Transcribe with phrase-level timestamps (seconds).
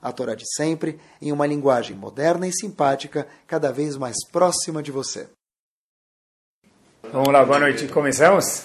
[0.00, 4.92] a Torá de sempre, em uma linguagem moderna e simpática, cada vez mais próxima de
[4.92, 5.28] você.
[7.12, 7.88] Vamos lá, boa noite.
[7.88, 8.62] Começamos?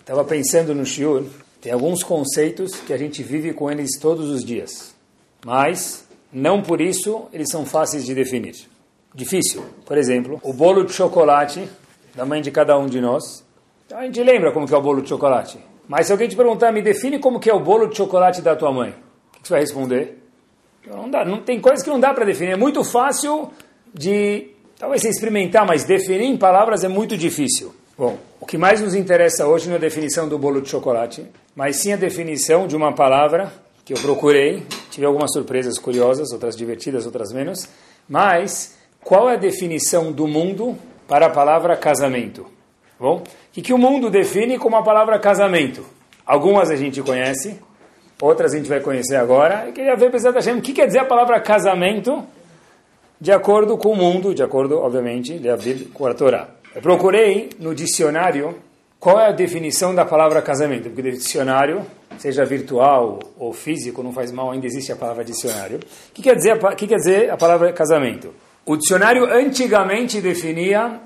[0.00, 1.24] Estava pensando no Shiur,
[1.60, 4.94] tem alguns conceitos que a gente vive com eles todos os dias,
[5.44, 8.68] mas não por isso eles são fáceis de definir.
[9.14, 9.64] Difícil.
[9.86, 11.66] Por exemplo, o bolo de chocolate
[12.14, 13.44] da mãe de cada um de nós.
[13.86, 15.58] Então a gente lembra como que é o bolo de chocolate.
[15.88, 18.56] Mas se alguém te perguntar, me define como que é o bolo de chocolate da
[18.56, 18.90] tua mãe,
[19.36, 20.23] o que você vai responder?
[20.86, 22.52] Não dá, não tem coisas que não dá para definir.
[22.52, 23.50] É muito fácil
[23.92, 27.74] de talvez você experimentar, mas definir em palavras é muito difícil.
[27.96, 31.24] Bom, o que mais nos interessa hoje não é a definição do bolo de chocolate,
[31.54, 33.52] mas sim a definição de uma palavra
[33.84, 34.66] que eu procurei.
[34.90, 37.68] Tive algumas surpresas curiosas, outras divertidas, outras menos.
[38.08, 42.46] Mas qual é a definição do mundo para a palavra casamento?
[42.98, 45.84] Bom, o que, que o mundo define como a palavra casamento?
[46.26, 47.60] Algumas a gente conhece,
[48.20, 49.64] outras a gente vai conhecer agora.
[49.66, 52.24] Eu queria ver, pessoal, o que quer dizer a palavra casamento
[53.20, 55.40] de acordo com o mundo, de acordo, obviamente,
[55.92, 56.48] com a Torá.
[56.74, 58.56] Eu procurei no dicionário
[58.98, 61.84] qual é a definição da palavra casamento, porque dicionário,
[62.18, 65.78] seja virtual ou físico, não faz mal, ainda existe a palavra dicionário.
[65.78, 68.34] O que quer dizer, que quer dizer a palavra casamento?
[68.64, 71.00] O dicionário antigamente definia,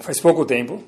[0.00, 0.80] faz pouco tempo,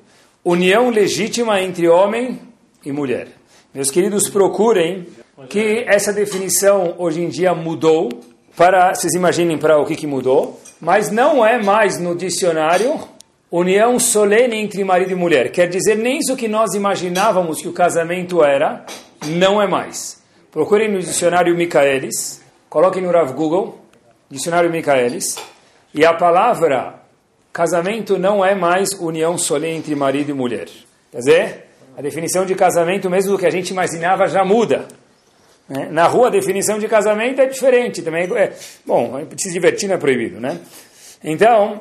[0.43, 2.39] união legítima entre homem
[2.85, 3.27] e mulher.
[3.73, 5.07] Meus queridos, procurem
[5.47, 8.09] que essa definição hoje em dia mudou
[8.57, 12.99] para, vocês imaginem para o que, que mudou, mas não é mais no dicionário
[13.51, 15.51] união solene entre marido e mulher.
[15.51, 18.85] Quer dizer, nem isso que nós imaginávamos que o casamento era,
[19.25, 20.21] não é mais.
[20.51, 23.79] Procurem no dicionário Michaelis, coloquem no Rav Google,
[24.29, 25.37] dicionário Michaelis,
[25.93, 26.95] e a palavra
[27.51, 30.67] casamento não é mais união solene entre marido e mulher.
[31.11, 31.65] Quer dizer,
[31.97, 34.87] a definição de casamento, mesmo do que a gente imaginava, já muda.
[35.69, 35.87] Né?
[35.91, 38.01] Na rua, a definição de casamento é diferente.
[38.01, 38.53] Também é,
[38.85, 40.59] bom, se divertir não é proibido, né?
[41.23, 41.79] Então,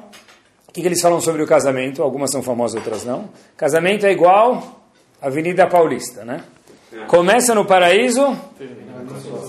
[0.68, 2.02] o que, que eles falam sobre o casamento?
[2.02, 3.30] Algumas são famosas, outras não.
[3.56, 4.82] Casamento é igual
[5.22, 6.44] Avenida Paulista, né?
[7.06, 8.36] Começa no paraíso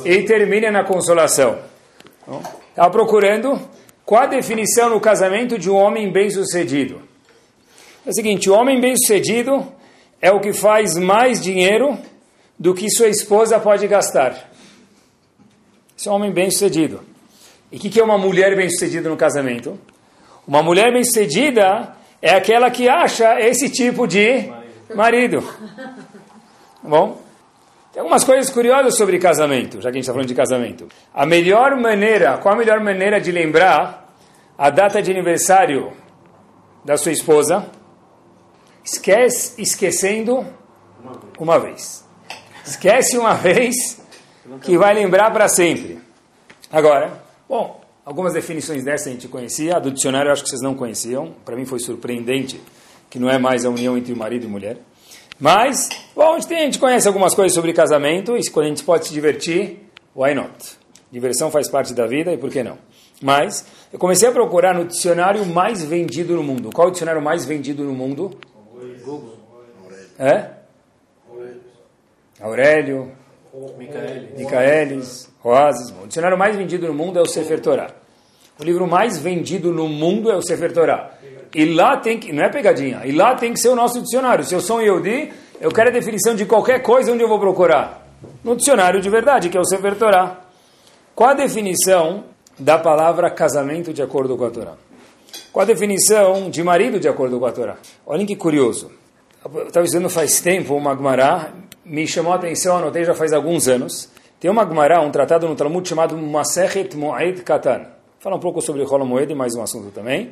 [0.06, 1.60] e termina na consolação.
[2.70, 3.60] Estava procurando
[4.06, 7.02] qual a definição no casamento de um homem bem-sucedido.
[8.06, 9.66] É o seguinte, o homem bem-sucedido
[10.22, 11.98] é o que faz mais dinheiro
[12.59, 14.52] do que sua esposa pode gastar.
[15.97, 17.02] Esse é um homem bem-sucedido.
[17.72, 19.80] E o que, que é uma mulher bem-sucedida no casamento?
[20.46, 24.52] Uma mulher bem-sucedida é aquela que acha esse tipo de
[24.94, 25.42] marido.
[26.84, 27.22] Bom,
[27.94, 30.88] tem algumas coisas curiosas sobre casamento, já que a gente está falando de casamento.
[31.14, 34.14] A melhor maneira, qual a melhor maneira de lembrar
[34.58, 35.94] a data de aniversário
[36.84, 37.68] da sua esposa?
[38.84, 40.46] Esquece, esquecendo
[41.38, 42.09] uma vez.
[42.69, 44.00] Esquece uma vez
[44.62, 46.00] que vai lembrar para sempre.
[46.72, 50.62] Agora, bom, algumas definições dessa a gente conhecia, a do dicionário eu acho que vocês
[50.62, 51.34] não conheciam.
[51.44, 52.62] Para mim foi surpreendente
[53.09, 54.78] que não é mais a união entre marido e mulher.
[55.40, 58.69] Mas, bom, a gente, tem, a gente conhece algumas coisas sobre casamento e quando a
[58.69, 60.53] gente pode se divertir, why not?
[61.12, 62.78] Diversão faz parte da vida e por que não?
[63.19, 66.69] Mas, eu comecei a procurar no dicionário mais vendido no mundo.
[66.72, 68.38] Qual é o dicionário mais vendido no mundo?
[69.03, 69.40] Google.
[70.19, 70.59] É?
[72.42, 73.12] Aurélio,
[74.38, 75.94] Micaelis, Oasis.
[76.04, 77.92] O dicionário mais vendido no mundo é o Sefer Torah.
[78.60, 81.12] O livro mais vendido no mundo é o Sefer Torah.
[81.54, 84.44] E lá tem que, não é pegadinha, e lá tem que ser o nosso dicionário.
[84.44, 87.40] Se eu sou um Yehudi, eu quero a definição de qualquer coisa onde eu vou
[87.40, 88.08] procurar.
[88.44, 90.42] No dicionário de verdade, que é o Sefer Torah.
[91.16, 92.25] Qual a definição
[92.58, 94.74] da palavra casamento de acordo com a Torá?
[95.52, 97.78] Qual a definição de marido de acordo com a Torá?
[98.06, 98.92] Olhem que curioso.
[99.44, 101.52] Eu estava dizendo faz tempo uma Gemara,
[101.89, 104.09] me chamou a atenção, anotei já faz alguns anos.
[104.39, 107.88] Tem uma Gemara, um tratado no Talmud chamado Masechet Moed Katan.
[108.19, 110.31] Fala um pouco sobre Rola Moed, mais um assunto também.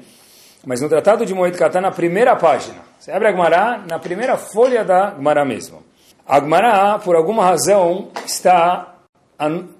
[0.63, 4.37] Mas no tratado de Moed Katan, na primeira página, você abre a Gemara, na primeira
[4.37, 5.83] folha da Gemara mesmo.
[6.27, 8.95] A Gemara, por alguma razão, está,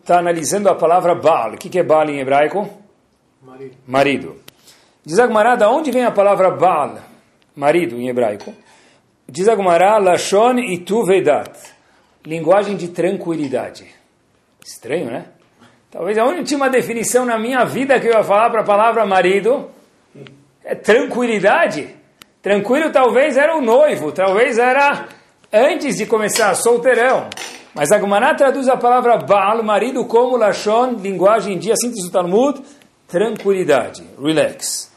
[0.02, 1.54] está analisando a palavra Baal.
[1.54, 2.68] O que é Baal em hebraico?
[3.42, 3.76] Marido.
[3.86, 4.36] Marido.
[5.06, 6.98] Diz a Gemara, de onde vem a palavra Baal?
[7.56, 8.52] Marido em hebraico.
[9.30, 11.52] Diz a Gemara, Lashon itu Vedat,
[12.26, 13.86] linguagem de tranquilidade.
[14.66, 15.26] Estranho, né?
[15.92, 19.70] Talvez a última definição na minha vida que eu ia falar para a palavra marido
[20.64, 21.94] é tranquilidade.
[22.42, 25.10] Tranquilo talvez era o noivo, talvez era
[25.52, 27.30] antes de começar, solteirão.
[27.74, 32.62] Mas a Gemara traduz a palavra Baal, marido, como Lashon, linguagem de síntese do Talmud,
[33.10, 34.90] tranquilidade, relax.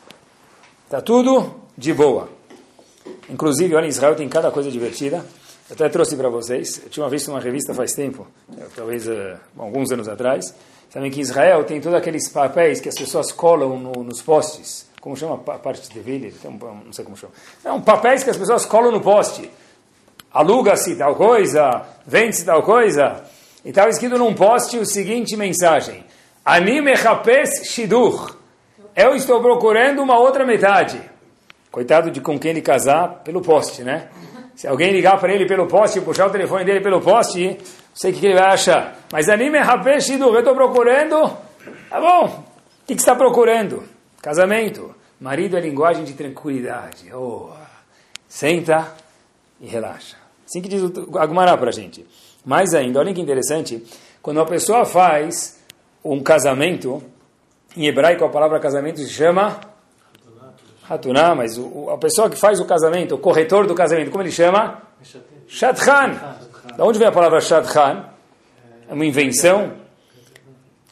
[0.84, 2.39] Está tudo de boa.
[3.30, 5.24] Inclusive, olha, Israel tem cada coisa divertida.
[5.68, 6.82] Eu até trouxe para vocês.
[6.82, 8.26] Eu tinha visto uma revista faz tempo,
[8.74, 10.52] talvez uh, alguns anos atrás.
[10.88, 14.90] Sabem que Israel tem todos aqueles papéis que as pessoas colam no, nos postes.
[15.00, 16.32] Como chama a parte de vilha?
[16.84, 17.32] Não sei como chama.
[17.64, 19.48] Não, papéis que as pessoas colam no poste.
[20.32, 23.22] Aluga-se tal coisa, vende-se tal coisa.
[23.64, 26.04] E estava escrito num poste o seguinte mensagem.
[26.44, 28.36] Anime Hapes Shidur.
[28.96, 31.00] Eu estou procurando uma outra metade.
[31.70, 34.08] Coitado de com quem ele casar pelo poste, né?
[34.56, 37.56] Se alguém ligar para ele pelo poste, puxar o telefone dele pelo poste, não
[37.94, 38.96] sei o que ele vai achar.
[39.12, 40.34] Mas anime Hapes Shidur.
[40.34, 41.36] Eu estou procurando.
[41.88, 42.26] Tá bom.
[42.26, 43.84] O que, que está procurando?
[44.20, 44.94] Casamento.
[45.20, 47.12] Marido é linguagem de tranquilidade.
[47.14, 47.50] Oh,
[48.28, 48.94] senta
[49.60, 50.16] e relaxa.
[50.44, 52.06] Assim que diz o Agumará para a gente.
[52.44, 53.84] Mais ainda, olha que interessante.
[54.20, 55.58] Quando uma pessoa faz
[56.04, 57.02] um casamento,
[57.76, 59.60] em hebraico a palavra casamento se chama
[60.90, 64.32] Hatuná, mas o, a pessoa que faz o casamento, o corretor do casamento, como ele
[64.32, 64.82] chama?
[65.46, 66.18] Shadchan.
[66.76, 68.06] Da onde vem a palavra Shadchan?
[68.88, 69.74] É uma invenção.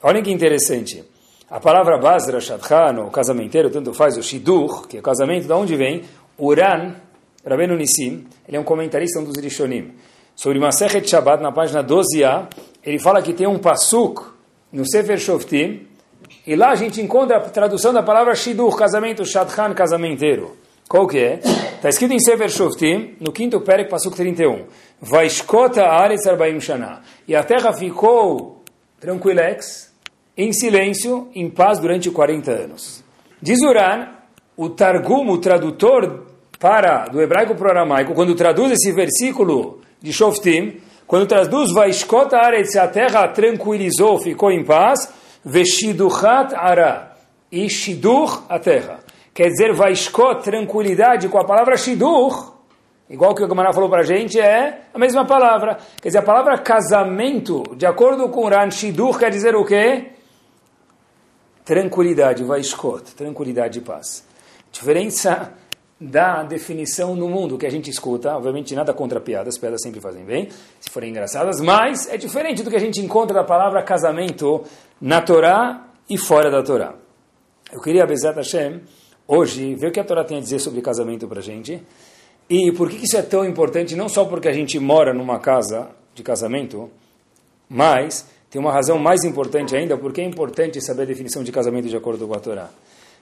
[0.01, 1.05] Olha que interessante.
[1.51, 5.57] A palavra Basra Shadchan, o casamenteiro, tanto faz o Shidur, que é o casamento, da
[5.57, 6.05] onde vem?
[6.39, 6.95] Uran,
[7.45, 9.95] Rabenu Nissim, ele é um comentarista um dos Rishonim.
[10.37, 12.47] Sobre Masechet Shabbat, na página 12a,
[12.85, 14.23] ele fala que tem um pasuk
[14.73, 15.88] no Sefer Shoftim,
[16.49, 20.57] e lá a gente encontra a tradução da palavra Shidur, casamento, Shadchan, casamenteiro.
[20.89, 21.41] Qual que é?
[21.75, 24.65] Está escrito em Sefer Shoftim, no quinto Perek, Pasuk 31.
[24.99, 27.03] Vaishkota Aretz Arbaim Shana.
[27.29, 28.65] E a terra ficou
[28.99, 29.93] tranquilex,
[30.39, 33.05] em silêncio, em paz durante 40 anos.
[33.43, 34.09] Diz Uran,
[34.57, 36.29] o Targum, o tradutor
[36.59, 42.35] para do hebraico para o aramaico, quando traduz esse versículo de Shoftim, quando traduz Vaishkot
[42.35, 47.17] Aretz, a terra tranquilizou, ficou em paz, Veshiduchat Ara,
[47.51, 49.01] e Shidur, a terra.
[49.33, 52.55] Quer dizer, Vaishkot, tranquilidade, com a palavra Shidur,
[53.09, 55.79] igual que o Gamara falou para a gente, é a mesma palavra.
[56.01, 60.13] Quer dizer, a palavra casamento, de acordo com Ran, Shidur quer dizer o quê?
[61.65, 64.25] Tranquilidade, Vaishkot, tranquilidade e paz.
[64.71, 65.53] Diferença
[66.01, 70.25] da definição no mundo que a gente escuta, obviamente nada contra piadas, piadas sempre fazem
[70.25, 70.49] bem,
[70.81, 74.63] se forem engraçadas, mas é diferente do que a gente encontra da palavra casamento
[75.01, 76.95] na Torá e fora da Torá.
[77.73, 78.81] Eu queria, Bezat Hashem,
[79.27, 81.83] hoje, ver o que a Torá tem a dizer sobre casamento para a gente,
[82.49, 85.91] e por que isso é tão importante, não só porque a gente mora numa casa
[86.15, 86.89] de casamento,
[87.69, 91.89] mas tem uma razão mais importante ainda, porque é importante saber a definição de casamento
[91.89, 92.71] de acordo com a Torá.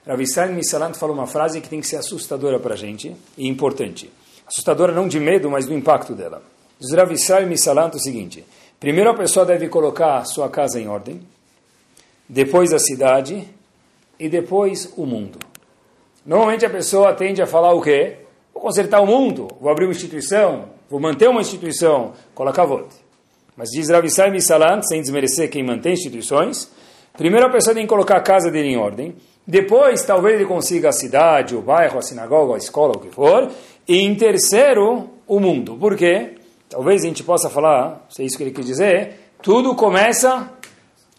[0.07, 3.45] Rav Israel Misalant fala uma frase que tem que ser assustadora para a gente e
[3.45, 4.09] importante.
[4.47, 6.41] Assustadora não de medo, mas do impacto dela.
[6.79, 8.45] Diz Rav Israel Misalant o seguinte:
[8.79, 11.19] primeiro a pessoa deve colocar sua casa em ordem,
[12.29, 13.45] depois a cidade
[14.17, 15.39] e depois o mundo.
[16.25, 18.19] Normalmente a pessoa tende a falar o quê?
[18.53, 22.95] Vou consertar o mundo, vou abrir uma instituição, vou manter uma instituição, colocar voto.
[23.57, 26.71] Mas diz Rav Israel Misalant, sem desmerecer quem mantém instituições,
[27.17, 29.13] primeiro a pessoa tem que colocar a casa dele em ordem,
[29.47, 33.49] depois, talvez ele consiga a cidade, o bairro, a sinagoga, a escola, o que for.
[33.87, 35.77] E em terceiro, o mundo.
[35.77, 36.35] Por quê?
[36.67, 40.51] Talvez a gente possa falar, se é isso que ele quis dizer, tudo começa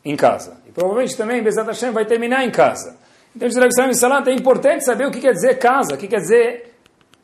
[0.04, 0.58] em casa.
[0.68, 2.98] E provavelmente também, Bezat Hashem, vai terminar em casa.
[3.34, 6.74] Então, é importante saber o que quer dizer casa, o que quer dizer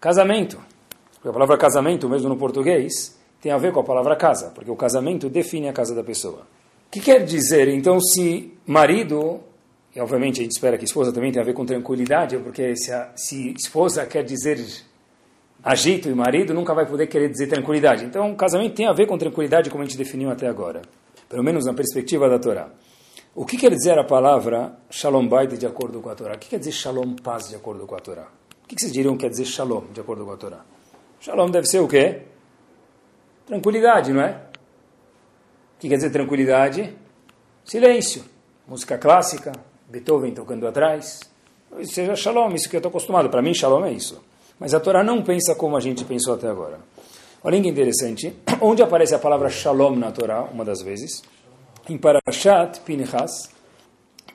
[0.00, 0.58] casamento.
[1.16, 4.70] Porque a palavra casamento, mesmo no português, tem a ver com a palavra casa, porque
[4.70, 6.46] o casamento define a casa da pessoa.
[6.86, 9.40] O que quer dizer, então, se marido
[9.94, 12.92] e obviamente a gente espera que esposa também tenha a ver com tranquilidade, porque se,
[12.92, 14.58] a, se esposa quer dizer
[15.62, 18.04] agito e marido, nunca vai poder querer dizer tranquilidade.
[18.04, 20.82] Então, o casamento tem a ver com tranquilidade, como a gente definiu até agora.
[21.28, 22.70] Pelo menos na perspectiva da Torá.
[23.34, 26.34] O que quer dizer a palavra shalom bait de acordo com a Torá?
[26.34, 28.28] O que quer dizer shalom paz de acordo com a Torá?
[28.64, 30.64] O que vocês diriam que quer dizer shalom de acordo com a Torá?
[31.20, 32.22] Shalom deve ser o quê?
[33.46, 34.42] Tranquilidade, não é?
[35.76, 36.94] O que quer dizer tranquilidade?
[37.64, 38.24] Silêncio.
[38.68, 39.52] Música clássica,
[39.94, 41.20] Beethoven tocando atrás.
[41.84, 43.28] Seja shalom, isso que eu estou acostumado.
[43.30, 44.20] Para mim, shalom é isso.
[44.58, 46.80] Mas a Torá não pensa como a gente pensou até agora.
[47.42, 48.34] Olha que interessante.
[48.60, 51.22] Onde aparece a palavra shalom na Torá, uma das vezes?
[51.88, 53.50] Em Parashat Pinchas.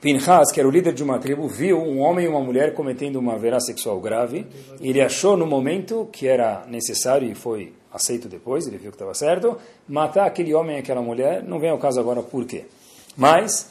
[0.00, 3.16] Pinchas, que era o líder de uma tribo, viu um homem e uma mulher cometendo
[3.16, 4.46] uma verá sexual grave.
[4.80, 8.94] E ele achou no momento que era necessário e foi aceito depois, ele viu que
[8.94, 11.42] estava certo, matar aquele homem e aquela mulher.
[11.42, 12.64] Não vem ao caso agora por quê.
[13.16, 13.68] Mas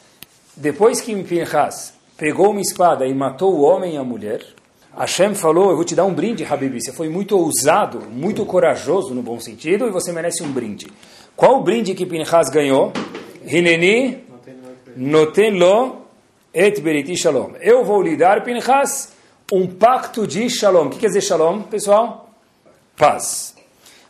[0.56, 4.46] depois que Pinchas pegou uma espada e matou o homem e a mulher,
[4.98, 9.14] Hashem falou, eu vou te dar um brinde, Habibi, você foi muito ousado, muito corajoso
[9.14, 10.88] no bom sentido, e você merece um brinde.
[11.36, 12.92] Qual o brinde que Pinchas ganhou?
[13.46, 14.24] Hineni
[14.98, 16.02] noten lo
[16.54, 17.54] et beriti shalom.
[17.62, 19.14] Eu vou lhe dar, Pinchas,
[19.54, 20.88] um pacto de shalom.
[20.88, 22.30] O que quer dizer shalom, pessoal?
[22.98, 23.56] Paz.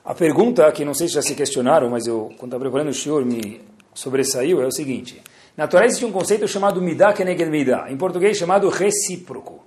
[0.04, 2.94] A pergunta, que não sei se já se questionaram, mas eu, quando estava preparando o
[2.94, 3.62] shiur, me
[3.94, 5.22] sobressaiu, é o seguinte.
[5.60, 9.62] Na Torá existe um conceito chamado midah keneged midah, em português chamado recíproco,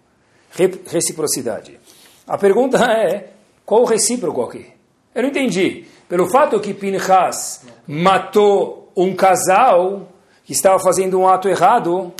[0.86, 1.78] reciprocidade.
[2.26, 3.28] A pergunta é,
[3.66, 4.68] qual o recíproco aqui?
[5.14, 5.84] Eu não entendi.
[6.08, 10.08] Pelo fato que Pinchas matou um casal
[10.46, 12.10] que estava fazendo um ato errado,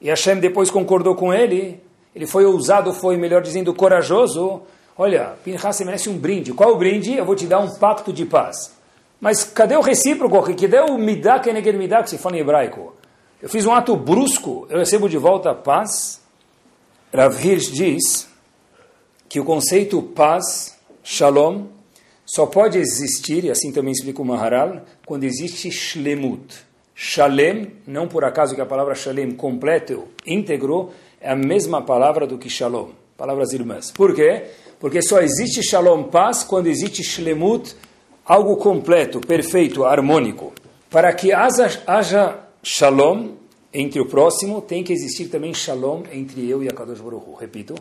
[0.00, 1.82] e Hashem depois concordou com ele,
[2.14, 4.62] ele foi ousado, foi, melhor dizendo, corajoso,
[4.96, 6.52] olha, Pinchas, você merece um brinde.
[6.52, 7.14] Qual o brinde?
[7.14, 8.76] Eu vou te dar um pacto de paz.
[9.20, 10.40] Mas cadê o recíproco?
[10.54, 12.94] Cadê o midah keneged midah que se fala em hebraico?
[13.40, 16.20] Eu fiz um ato brusco, eu recebo de volta paz?
[17.14, 18.28] Rav Hirsch diz
[19.28, 21.66] que o conceito paz, shalom,
[22.26, 26.52] só pode existir, e assim também explica o Maharal, quando existe shlemut.
[26.96, 30.90] Shalem, não por acaso que a palavra shalem, completo, íntegro,
[31.20, 33.92] é a mesma palavra do que shalom, palavras irmãs.
[33.92, 34.46] Por quê?
[34.80, 37.76] Porque só existe shalom, paz, quando existe shlemut,
[38.26, 40.52] algo completo, perfeito, harmônico.
[40.90, 43.30] Para que haja, haja shalom
[43.72, 47.34] entre o próximo, tem que existir também shalom entre eu e a Kadosh Baruch Hu.
[47.34, 47.74] Repito,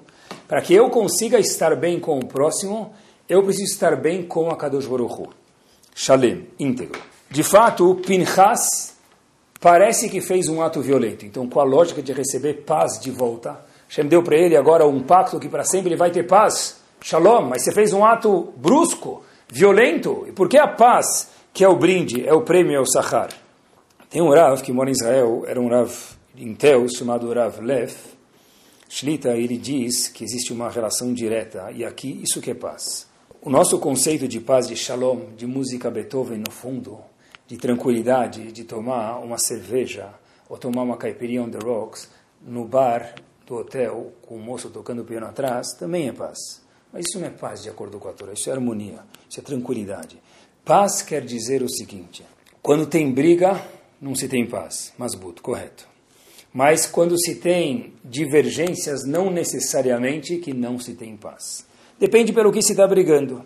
[0.48, 2.94] para que eu consiga estar bem com o próximo,
[3.28, 5.30] eu preciso estar bem com a Kadosh Baruch Hu.
[5.94, 7.02] Shalem, íntegro.
[7.30, 8.96] De fato, Pinchas
[9.60, 11.26] parece que fez um ato violento.
[11.26, 15.04] Então, com a lógica de receber paz de volta, Hashem deu para ele agora um
[15.04, 16.82] pacto que para sempre ele vai ter paz.
[17.02, 20.24] Shalom, mas você fez um ato brusco, violento.
[20.30, 23.47] E por que a paz, que é o brinde, é o prêmio, é o sahar?
[24.10, 25.92] Tem um Rav que mora em Israel, era um Rav
[26.38, 27.94] em Teus, chamado Rav Lev.
[28.88, 33.06] Shlita, ele diz que existe uma relação direta, e aqui isso que é paz.
[33.42, 37.00] O nosso conceito de paz, de shalom, de música Beethoven no fundo,
[37.48, 40.14] de tranquilidade, de tomar uma cerveja
[40.48, 42.10] ou tomar uma caipirinha on the rocks
[42.42, 43.14] no bar
[43.46, 46.62] do hotel com o moço tocando piano atrás, também é paz.
[46.94, 49.00] Mas isso não é paz de acordo com a Torá, isso é harmonia,
[49.30, 50.18] isso é tranquilidade.
[50.64, 52.24] Paz quer dizer o seguinte:
[52.62, 53.62] quando tem briga,
[54.02, 54.94] não se tem paz.
[54.98, 55.88] Masbut, correto.
[56.54, 61.66] Mas quando se tem divergências, não necessariamente que não se tem paz.
[62.00, 63.44] Depende pelo que se está brigando.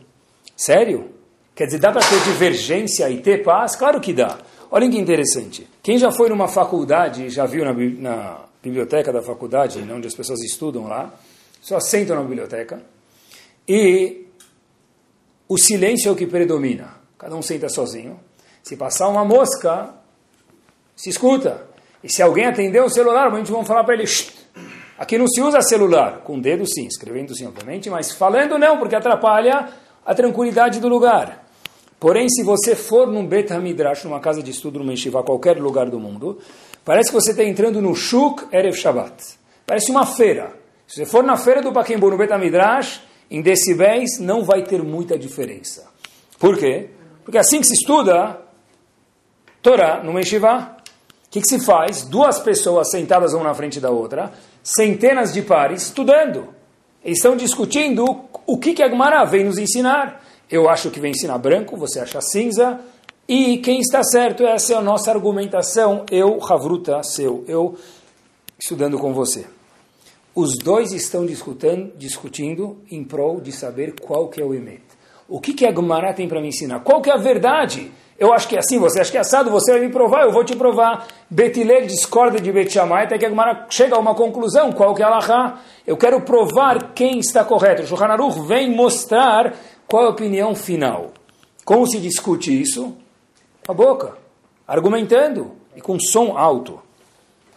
[0.56, 1.10] Sério?
[1.56, 3.76] Quer dizer, dá para ter divergência e ter paz?
[3.76, 4.40] Claro que dá.
[4.70, 5.68] Olhem que interessante.
[5.84, 10.42] Quem já foi numa faculdade, já viu na, na biblioteca da faculdade, onde as pessoas
[10.42, 11.14] estudam lá,
[11.62, 12.82] só sentam na biblioteca
[13.68, 14.28] e
[15.48, 16.96] o silêncio é o que predomina.
[17.18, 18.20] Cada um senta sozinho.
[18.64, 19.94] Se passar uma mosca,
[21.02, 21.66] se escuta.
[22.04, 24.06] E se alguém atender o celular, a gente vai falar para ele,
[25.00, 28.78] aqui não se usa celular, com o dedo sim, escrevendo sim, obviamente, mas falando não,
[28.78, 29.70] porque atrapalha
[30.06, 31.48] a tranquilidade do lugar.
[32.00, 35.90] Porém, se você for num Bet HaMidrash, numa casa de estudo, numa yeshiva, qualquer lugar
[35.90, 36.40] do mundo,
[36.86, 39.40] parece que você está entrando no Shuk Erev Shabbat.
[39.66, 40.54] Parece uma feira.
[40.88, 44.84] Se você for na feira do Paquembu, no Bet HaMidrash, em decibéis, não vai ter
[44.84, 45.90] muita diferença.
[46.38, 46.90] Por quê?
[47.24, 48.40] Porque assim que se estuda
[49.62, 50.76] Torá, numa yeshiva,
[51.32, 52.04] que, que se faz?
[52.04, 56.50] Duas pessoas sentadas uma na frente da outra, centenas de pares, estudando.
[57.04, 58.06] Eles estão discutindo
[58.46, 60.22] o que, que a Gemara vem nos ensinar.
[60.50, 62.82] Eu acho que vem ensinar branco, você acha cinza,
[63.26, 67.78] e quem está certo, essa é a nossa argumentação, eu, Havruta, seu, eu
[68.60, 69.46] estudando com você.
[70.36, 74.82] Os dois estão discutindo, discutindo em prol de saber qual que é o Emet.
[75.30, 76.82] O que, que a Gemara tem para me ensinar?
[76.82, 77.90] Qual que é a verdade?
[78.22, 80.32] Eu acho que é assim, você acha que é assado, você vai me provar, eu
[80.32, 81.08] vou te provar.
[81.28, 85.06] Betilel discorda de Bet Shammai, até que a chega a uma conclusão, qual que é
[85.06, 85.60] a Laha?
[85.88, 87.84] Eu quero provar quem está correto.
[87.88, 89.56] Shulchan Aruch vem mostrar
[89.88, 91.10] qual é a opinião final.
[91.66, 92.96] Como se discute isso?
[93.66, 94.14] Com a boca,
[94.68, 96.80] argumentando e com som alto.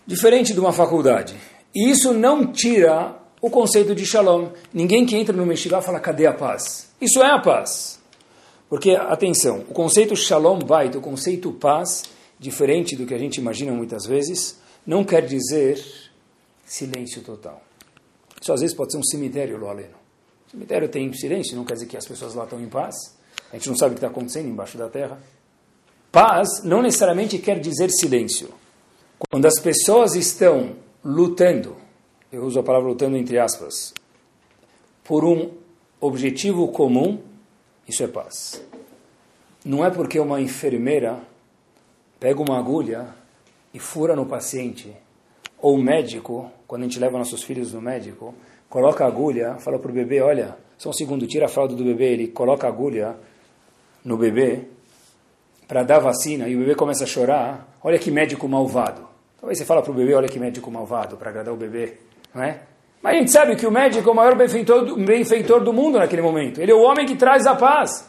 [0.06, 1.35] Diferente de uma faculdade.
[1.75, 4.49] E isso não tira o conceito de shalom.
[4.73, 6.88] Ninguém que entra no Meshivá fala, cadê a paz?
[6.99, 8.02] Isso é a paz.
[8.68, 12.04] Porque, atenção, o conceito shalom bait, o conceito paz,
[12.38, 15.83] diferente do que a gente imagina muitas vezes, não quer dizer
[16.64, 17.62] silêncio total.
[18.40, 19.94] Isso às vezes pode ser um cemitério, lo aleno.
[20.49, 22.94] O cemitério tem silêncio, não quer dizer que as pessoas lá estão em paz.
[23.50, 25.18] A gente não sabe o que está acontecendo embaixo da terra.
[26.11, 28.49] Paz não necessariamente quer dizer silêncio.
[29.30, 31.76] Quando as pessoas estão lutando,
[32.30, 33.94] eu uso a palavra lutando entre aspas,
[35.02, 35.52] por um
[36.00, 37.21] objetivo comum,
[37.86, 38.62] isso é paz.
[39.64, 41.18] Não é porque uma enfermeira
[42.20, 43.08] pega uma agulha
[43.72, 44.94] e fura no paciente
[45.64, 48.34] ou o médico, quando a gente leva nossos filhos no médico,
[48.68, 51.82] coloca a agulha, fala para o bebê, olha, só um segundo, tira a fralda do
[51.82, 53.16] bebê, ele coloca a agulha
[54.04, 54.64] no bebê
[55.66, 59.08] para dar vacina e o bebê começa a chorar, olha que médico malvado.
[59.40, 61.94] Talvez você fala para o bebê, olha que médico malvado, para agradar o bebê,
[62.34, 62.60] não é?
[63.04, 65.99] Mas a gente sabe que o médico é o maior benfeitor do, benfeitor do mundo
[65.99, 66.58] naquele momento.
[66.58, 68.08] Ele é o homem que traz a paz.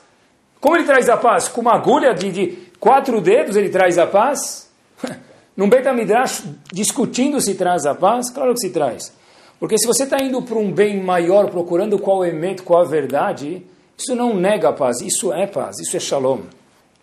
[0.62, 1.50] Como ele traz a paz?
[1.50, 4.72] Com uma agulha de, de quatro dedos ele traz a paz?
[5.56, 8.30] Num Beit Midrash discutindo se traz a paz?
[8.30, 9.14] Claro que se traz.
[9.60, 12.86] Porque se você está indo para um bem maior, procurando qual é o qual a
[12.86, 13.66] verdade,
[13.98, 16.40] isso não nega a paz, isso é paz, isso é shalom.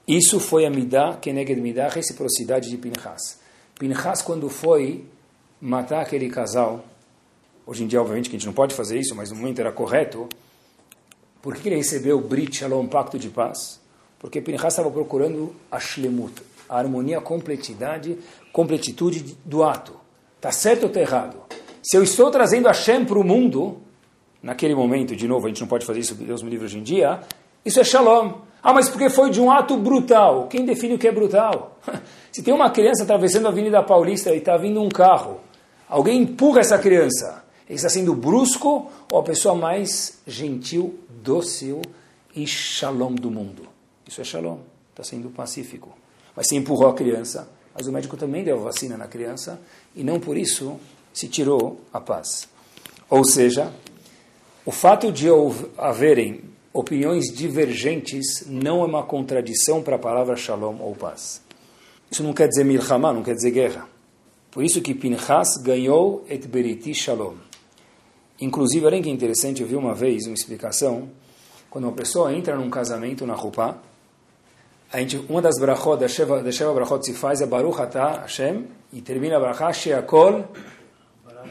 [0.08, 3.38] Isso foi a Midah, Keneged Midah, reciprocidade de Pinchas.
[3.78, 5.04] Pinchas, quando foi
[5.60, 6.84] matar aquele casal,
[7.66, 9.70] Hoje em dia, obviamente, que a gente não pode fazer isso, mas no momento era
[9.70, 10.28] correto.
[11.40, 13.80] Por que ele recebeu o Brit Shalom, pacto de paz?
[14.18, 18.16] Porque Pinchas estava procurando a Shlemut, a harmonia, a completidade,
[18.52, 19.94] completitude do ato.
[20.36, 21.36] Está certo ou está errado?
[21.82, 23.78] Se eu estou trazendo a Shem para o mundo,
[24.40, 26.82] naquele momento, de novo, a gente não pode fazer isso, Deus me livre hoje em
[26.82, 27.20] dia,
[27.64, 28.34] isso é Shalom.
[28.62, 30.46] Ah, mas porque foi de um ato brutal.
[30.46, 31.78] Quem define o que é brutal?
[32.30, 35.40] Se tem uma criança atravessando a Avenida Paulista e está vindo um carro,
[35.88, 37.41] alguém empurra essa criança,
[37.76, 41.80] está sendo brusco ou a pessoa mais gentil, dócil
[42.34, 43.68] e shalom do mundo?
[44.06, 44.58] Isso é shalom,
[44.90, 45.90] está sendo pacífico.
[46.36, 49.60] Mas se empurrou a criança, mas o médico também deu vacina na criança
[49.94, 50.78] e não por isso
[51.12, 52.48] se tirou a paz.
[53.08, 53.72] Ou seja,
[54.64, 55.28] o fato de
[55.76, 61.42] haverem opiniões divergentes não é uma contradição para a palavra shalom ou paz.
[62.10, 63.88] Isso não quer dizer milchama, não quer dizer guerra.
[64.50, 67.51] Por isso que Pinchas ganhou et beriti shalom.
[68.42, 71.08] Inclusive, olha que interessante, eu vi uma vez uma explicação,
[71.70, 73.76] quando uma pessoa entra num casamento na Rupá,
[74.92, 78.22] a gente, uma das brachot, da Sheva, da Sheva brachot se faz é Baruch Atah
[78.22, 80.44] Hashem, e termina a brachá Sheakol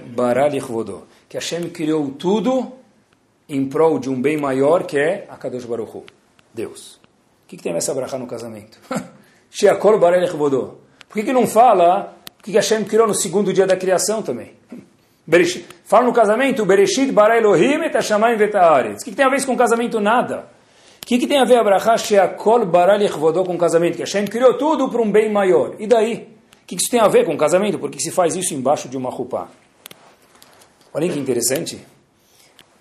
[0.08, 2.74] Bara Lichvodo, que Hashem criou tudo
[3.48, 6.04] em prol de um bem maior que é a Kadosh Baruch Hu,
[6.54, 6.96] Deus.
[7.46, 8.78] O que, que tem essa brachá no casamento?
[9.50, 10.80] Sheakol Bara Lichvodo.
[11.08, 14.56] Por que, que não fala o que Hashem criou no segundo dia da criação também?
[15.32, 15.66] Bereshit.
[15.86, 19.02] Fala no casamento, Bereshit bara Elohim et hashamayim vetaaretz.
[19.02, 19.98] O que, que tem a ver com casamento?
[20.02, 20.50] Nada.
[21.02, 23.96] O que, que tem a ver a brachá sheakol bara lichvodó com casamento?
[23.96, 25.76] Que Hashem criou tudo para um bem maior.
[25.80, 26.28] E daí?
[26.64, 27.80] O que, que isso tem a ver com casamento?
[27.80, 29.48] Porque se faz isso embaixo de uma rupá.
[30.94, 31.80] Olha que interessante.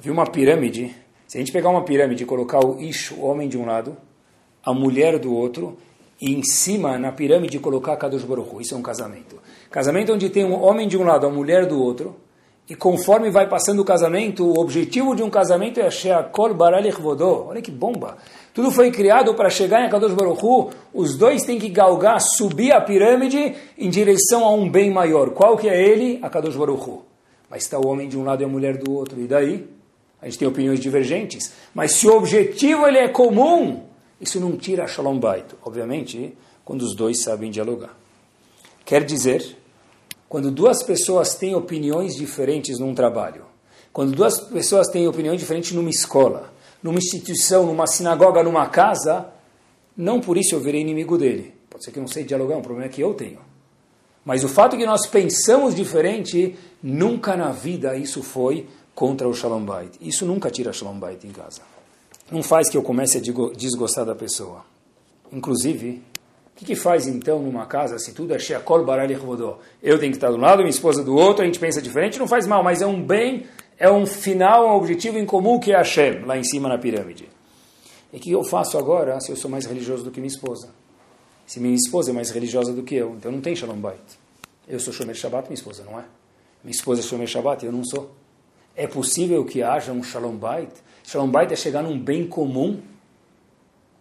[0.01, 0.93] Viu uma pirâmide.
[1.29, 3.97] Se a gente pegar uma pirâmide e colocar o Ish, o homem de um lado,
[4.65, 5.79] a mulher do outro,
[6.21, 9.39] e em cima, na pirâmide, colocar Kadosh Baruch Isso é um casamento.
[9.71, 12.17] Casamento onde tem um homem de um lado, a mulher do outro,
[12.71, 17.47] e conforme vai passando o casamento, o objetivo de um casamento é Sheakol Baralech Vodó.
[17.49, 18.17] Olha que bomba!
[18.55, 22.71] Tudo foi criado para chegar em Akadosh Baruch Hu, os dois têm que galgar, subir
[22.71, 25.31] a pirâmide em direção a um bem maior.
[25.31, 26.21] Qual que é ele?
[26.23, 27.03] Akadosh Baruch Hu.
[27.51, 29.21] Mas está o homem de um lado e a mulher do outro.
[29.21, 29.67] E daí?
[30.23, 31.53] A gente tem opiniões divergentes.
[31.75, 33.83] Mas se o objetivo ele é comum,
[34.21, 35.47] isso não tira Shalom Bait.
[35.65, 37.97] Obviamente, quando os dois sabem dialogar.
[38.85, 39.57] Quer dizer
[40.31, 43.47] quando duas pessoas têm opiniões diferentes num trabalho,
[43.93, 49.27] quando duas pessoas têm opiniões diferentes numa escola, numa instituição, numa sinagoga, numa casa,
[49.97, 51.53] não por isso eu virei inimigo dele.
[51.69, 53.41] Pode ser que eu não sei dialogar, é um problema que eu tenho.
[54.25, 59.65] Mas o fato que nós pensamos diferente, nunca na vida isso foi contra o Shalom
[59.65, 59.99] Bait.
[60.01, 61.63] Isso nunca tira Shalom Bait em casa.
[62.31, 64.65] Não faz que eu comece a desgostar da pessoa.
[65.33, 66.05] Inclusive,
[66.61, 69.59] que, que faz então numa casa se tudo é Sheakol Barali Rodó?
[69.83, 72.19] Eu tenho que estar de um lado, minha esposa do outro, a gente pensa diferente,
[72.19, 73.47] não faz mal, mas é um bem,
[73.79, 77.29] é um final, um objetivo em comum que é Hashem, lá em cima na pirâmide.
[78.13, 80.69] E o que eu faço agora se eu sou mais religioso do que minha esposa?
[81.47, 83.99] Se minha esposa é mais religiosa do que eu, então não tem Shalom Bait.
[84.69, 86.05] Eu sou Shomer Shabbat, minha esposa não é.
[86.63, 88.11] Minha esposa é Shomer Shabbat, eu não sou.
[88.77, 90.71] É possível que haja um Shalom Bait?
[91.05, 92.81] Shalom Bait é chegar num bem comum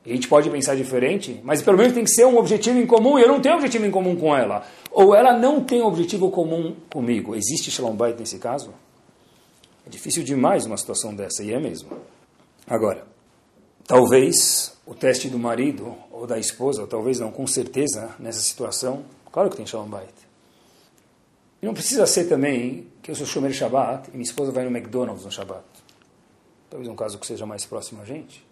[0.05, 3.19] a gente pode pensar diferente, mas pelo menos tem que ser um objetivo em comum,
[3.19, 4.65] e eu não tenho objetivo em comum com ela.
[4.91, 7.35] Ou ela não tem objetivo comum comigo.
[7.35, 8.73] Existe Shalom Bait nesse caso?
[9.85, 11.89] É difícil demais uma situação dessa, e é mesmo.
[12.65, 13.05] Agora,
[13.85, 19.03] talvez o teste do marido ou da esposa, ou talvez não, com certeza, nessa situação,
[19.31, 20.13] claro que tem Shalom Bait.
[21.61, 24.75] E não precisa ser também que eu sou Shomer Shabbat e minha esposa vai no
[24.75, 25.65] McDonald's no Shabbat.
[26.69, 28.47] Talvez um caso que seja mais próximo a gente.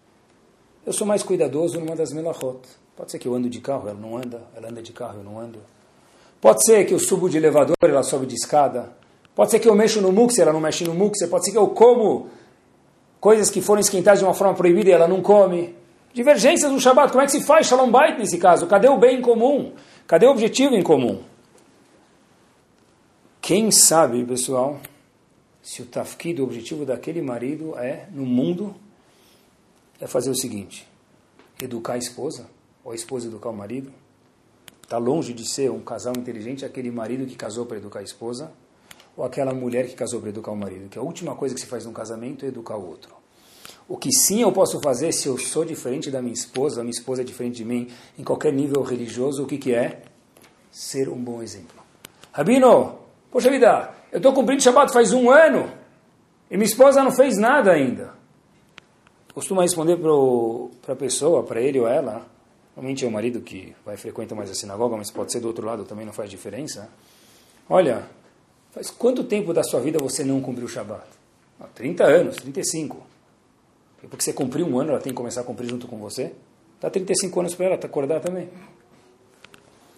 [0.86, 2.60] Eu sou mais cuidadoso numa das melachot.
[2.96, 4.42] Pode ser que eu ando de carro, ela não anda.
[4.56, 5.58] Ela anda de carro, eu não ando.
[6.40, 8.92] Pode ser que eu subo de elevador, ela sobe de escada.
[9.34, 11.26] Pode ser que eu mexo no mukse, ela não mexe no mukse.
[11.28, 12.28] Pode ser que eu como
[13.20, 15.74] coisas que foram esquentadas de uma forma proibida e ela não come.
[16.12, 17.10] Divergências no Shabat.
[17.12, 18.66] Como é que se faz Shalom Bait nesse caso?
[18.66, 19.72] Cadê o bem em comum?
[20.06, 21.20] Cadê o objetivo em comum?
[23.40, 24.80] Quem sabe, pessoal,
[25.62, 28.74] se o tafkido, o objetivo daquele marido é, no mundo,
[30.00, 30.88] é fazer o seguinte,
[31.60, 32.48] educar a esposa,
[32.84, 33.92] ou a esposa educar o marido.
[34.82, 38.50] Está longe de ser um casal inteligente aquele marido que casou para educar a esposa,
[39.16, 41.66] ou aquela mulher que casou para educar o marido, que a última coisa que se
[41.66, 43.14] faz num casamento é educar o outro.
[43.88, 46.92] O que sim eu posso fazer se eu sou diferente da minha esposa, a minha
[46.92, 50.02] esposa é diferente de mim, em qualquer nível religioso, o que, que é?
[50.70, 51.82] Ser um bom exemplo.
[52.30, 52.98] Rabino,
[53.30, 55.72] poxa vida, eu estou cumprindo Shabbat faz um ano
[56.50, 58.17] e minha esposa não fez nada ainda.
[59.34, 62.26] Costuma responder para a pessoa, para ele ou ela,
[62.74, 65.64] normalmente é o marido que vai frequentar mais a sinagoga, mas pode ser do outro
[65.64, 66.88] lado, também não faz diferença.
[67.68, 68.04] Olha,
[68.72, 71.06] faz quanto tempo da sua vida você não cumpriu o Shabbat?
[71.74, 72.96] 30 anos, 35.
[74.02, 76.32] E porque você cumpriu um ano, ela tem que começar a cumprir junto com você?
[76.80, 78.48] Dá 35 anos para ela, tá acordar também.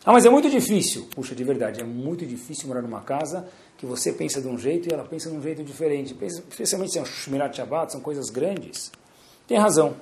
[0.04, 1.06] Ah, mas é muito difícil.
[1.14, 4.88] Puxa, de verdade, é muito difícil morar numa casa que você pensa de um jeito
[4.88, 6.16] e ela pensa de um jeito diferente.
[6.48, 8.90] Especialmente se é um Shmirat Shabbat, são coisas grandes.
[9.50, 9.96] Tem razão.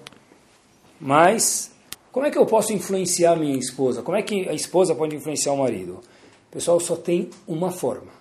[1.00, 1.70] Mas,
[2.12, 4.02] como é que eu posso influenciar minha esposa?
[4.02, 6.02] Como é que a esposa pode influenciar o marido?
[6.50, 8.12] Pessoal, só tem uma forma.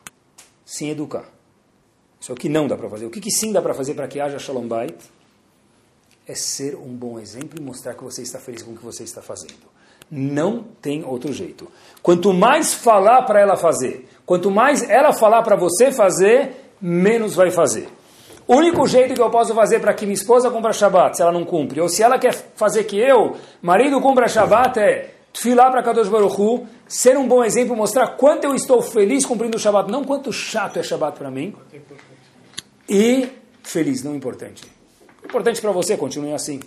[0.65, 1.25] Sem educar.
[2.17, 3.07] Isso é o que não dá para fazer.
[3.07, 4.95] O que, que sim dá para fazer para que haja Shalom Bait?
[6.25, 9.03] É ser um bom exemplo e mostrar que você está feliz com o que você
[9.03, 9.67] está fazendo.
[10.09, 11.69] Não tem outro jeito.
[12.01, 17.51] Quanto mais falar para ela fazer, quanto mais ela falar para você fazer, menos vai
[17.51, 17.89] fazer.
[18.47, 21.33] O único jeito que eu posso fazer para que minha esposa cumpra Shabbat, se ela
[21.33, 25.83] não cumpre, ou se ela quer fazer que eu, marido, cumpra Shabbat, é filar para
[25.83, 29.91] Kadosh Baruch Hu, ser um bom exemplo, mostrar quanto eu estou feliz cumprindo o Shabbat,
[29.91, 31.53] não quanto chato é Shabbat para mim.
[32.87, 33.27] E
[33.63, 34.63] feliz, não importante.
[35.23, 36.61] Importante para você, continue assim.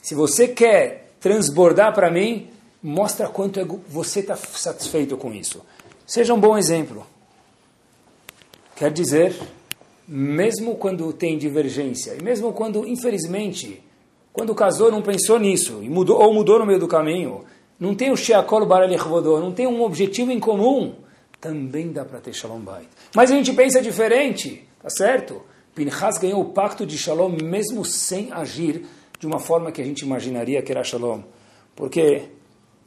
[0.00, 2.48] Se você quer transbordar para mim,
[2.80, 5.60] mostra quanto é você está satisfeito com isso.
[6.06, 7.04] Seja um bom exemplo.
[8.76, 9.36] Quer dizer,
[10.08, 13.82] mesmo quando tem divergência, e mesmo quando, infelizmente,
[14.32, 17.44] quando casou não pensou nisso, e mudou, ou mudou no meio do caminho,
[17.78, 20.94] não tem o Sheakol Baralechvodô, não tem um objetivo em comum,
[21.38, 22.88] também dá para ter Shalom Bait.
[23.14, 25.42] Mas a gente pensa diferente, tá certo?
[25.74, 28.86] Pinchas ganhou o pacto de Shalom mesmo sem agir
[29.20, 31.22] de uma forma que a gente imaginaria que era shalom.
[31.76, 32.22] Porque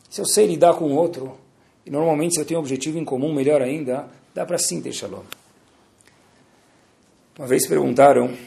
[0.09, 1.37] se eu sei lidar com o outro,
[1.85, 4.91] e normalmente se eu tenho um objetivo em comum, melhor ainda, dá para sim ter
[4.91, 5.23] shalom.
[7.37, 8.37] Uma vez perguntaram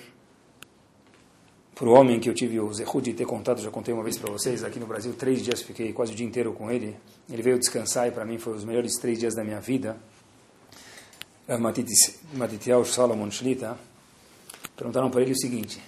[1.75, 4.19] para o homem que eu tive o zehut de ter contado, já contei uma vez
[4.19, 6.95] para vocês, aqui no Brasil, três dias, fiquei quase o dia inteiro com ele.
[7.31, 9.97] Ele veio descansar e para mim foi os melhores três dias da minha vida.
[12.35, 13.79] Matitiel Salomon Shlita
[14.77, 15.81] perguntaram para ele o seguinte: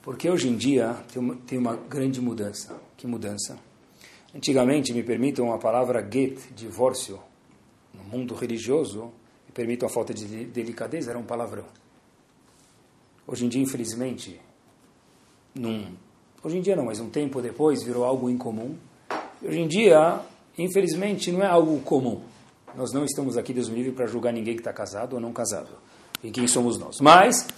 [0.00, 2.80] porque hoje em dia tem uma, tem uma grande mudança.
[2.96, 3.58] Que mudança?
[4.32, 7.18] Antigamente, me permitam a palavra get, divórcio,
[7.92, 9.12] no mundo religioso,
[9.46, 11.64] me permitam a falta de delicadeza, era um palavrão.
[13.26, 14.40] Hoje em dia, infelizmente,
[15.52, 15.86] num,
[16.44, 18.76] hoje em dia não, mas um tempo depois virou algo incomum.
[19.42, 20.20] Hoje em dia,
[20.56, 22.20] infelizmente, não é algo comum.
[22.76, 25.32] Nós não estamos aqui, Deus me livre, para julgar ninguém que está casado ou não
[25.32, 25.70] casado.
[26.22, 27.00] E quem somos nós.
[27.00, 27.48] Mas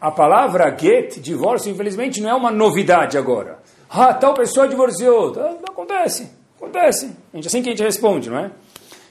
[0.00, 3.58] a palavra get, divórcio, infelizmente, não é uma novidade agora.
[3.88, 5.32] Ah, tal pessoa divorciou.
[5.32, 7.16] Tá, acontece, acontece.
[7.32, 8.50] A gente, assim que a gente responde, não é?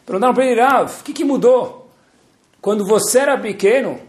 [0.05, 1.89] Perguntaram para ele, Rav, o que, que mudou?
[2.61, 3.99] Quando você era pequeno,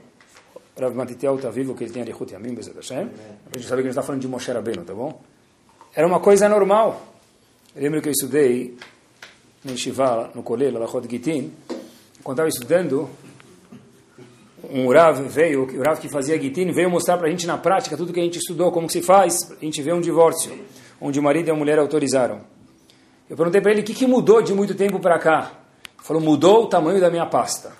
[0.80, 3.08] Rav Matitiel está vivo, que ele tem Arihut Yamim, Bezat Hashem.
[3.52, 5.20] A gente sabe que ele está falando de Moshe Rabbeinu, tá bom?
[5.94, 7.00] Era uma coisa normal.
[7.74, 8.76] Eu lembro que eu estudei
[9.64, 11.52] no Shiva, no Kolel, Lachot Gitin.
[12.22, 13.10] Quando estava estudando,
[14.70, 17.96] um Rav veio, o Rav que fazia Gitin, veio mostrar para a gente na prática
[17.96, 20.52] tudo que a gente estudou, como se faz, a gente vê um divórcio,
[21.00, 22.40] onde o marido e a mulher autorizaram.
[23.28, 25.52] Eu perguntei para ele o que, que mudou de muito tempo para cá.
[25.82, 27.72] Ele falou, mudou o tamanho da minha pasta.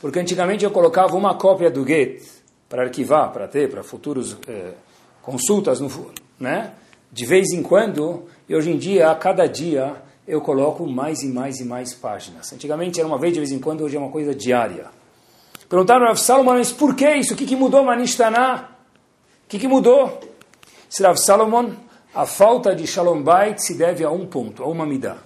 [0.00, 2.22] Porque antigamente eu colocava uma cópia do Get
[2.68, 4.72] para arquivar, para ter, para futuros eh,
[5.22, 5.90] consultas, no,
[6.38, 6.72] né?
[7.12, 11.28] de vez em quando, e hoje em dia, a cada dia, eu coloco mais e
[11.28, 12.52] mais e mais páginas.
[12.52, 14.86] Antigamente era uma vez de vez em quando, hoje é uma coisa diária.
[15.68, 17.34] Perguntaram a Rav Salomon, mas por que isso?
[17.34, 18.70] O que, que mudou Manishtaná?
[19.44, 20.20] O que, que mudou?
[21.00, 21.72] Rav Salomon,
[22.14, 25.18] a falta de Shalom Bait se deve a um ponto, a uma midá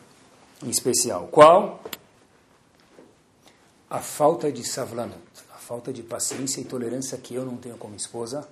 [0.64, 1.28] em especial.
[1.30, 1.80] Qual?
[3.88, 5.16] A falta de savlanut,
[5.70, 8.48] falta de paciência e tolerância que eu não tenho como esposa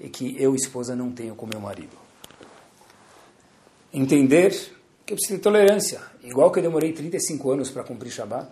[0.00, 1.96] e que eu, esposa, não tenho com meu marido.
[3.94, 4.50] Entender
[5.06, 6.00] que eu preciso de tolerância.
[6.24, 8.50] Igual que eu demorei 35 anos para cumprir Shabbat,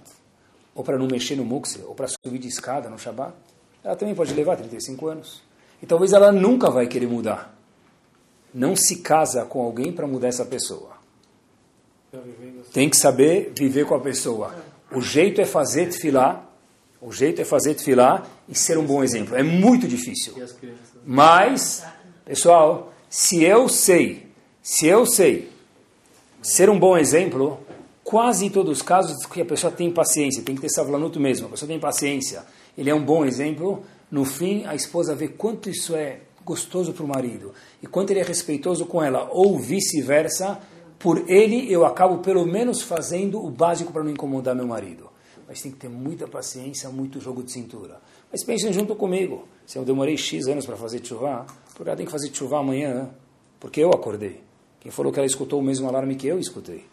[0.77, 3.35] ou para não mexer no mukse, ou para subir de escada no Shabbat,
[3.83, 5.43] ela também pode levar 35 anos.
[5.83, 7.59] E talvez ela nunca vai querer mudar.
[8.55, 10.93] Não se casa com alguém para mudar essa pessoa.
[12.73, 14.55] Tem que saber viver com a pessoa.
[14.93, 16.54] O jeito é fazer tefilá,
[17.05, 19.37] O jeito é fazer tefilá e ser um bom exemplo.
[19.37, 20.33] É muito difícil.
[21.05, 21.85] Mas,
[22.25, 24.27] pessoal, se eu sei,
[24.63, 25.51] se eu sei
[26.41, 27.61] ser um bom exemplo,
[28.03, 31.47] quase em todos os casos que a pessoa tem paciência, tem que ter savlanuto mesmo,
[31.47, 32.43] a pessoa tem paciência,
[32.77, 37.05] ele é um bom exemplo, no fim a esposa vê quanto isso é gostoso para
[37.05, 40.59] o marido e quanto ele é respeitoso com ela, ou vice-versa,
[40.99, 45.13] por ele eu acabo pelo menos fazendo o básico para não incomodar meu marido.
[45.47, 48.01] Mas tem que ter muita paciência, muito jogo de cintura.
[48.31, 49.47] Mas pensem junto comigo.
[49.67, 53.11] Se eu demorei X anos para fazer chuva, por ela tem que fazer chuva amanhã,
[53.61, 54.41] porque eu acordei.
[54.81, 56.85] Quem falou que ela escutou o mesmo alarme que eu escutei?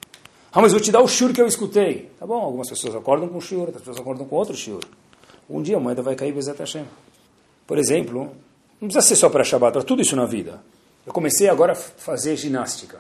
[0.52, 2.10] Ah, mas vou te dar o shur que eu escutei.
[2.20, 4.82] Tá bom, algumas pessoas acordam com shur, outras pessoas acordam com outro shur.
[5.50, 6.86] Um dia a moeda vai cair Bezat Hashem.
[7.66, 8.32] Por exemplo,
[8.80, 10.62] não precisa ser só para Shabbat, para tudo isso na vida.
[11.06, 13.00] Eu comecei agora a fazer ginástica.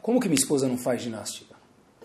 [0.00, 1.54] Como que minha esposa não faz ginástica?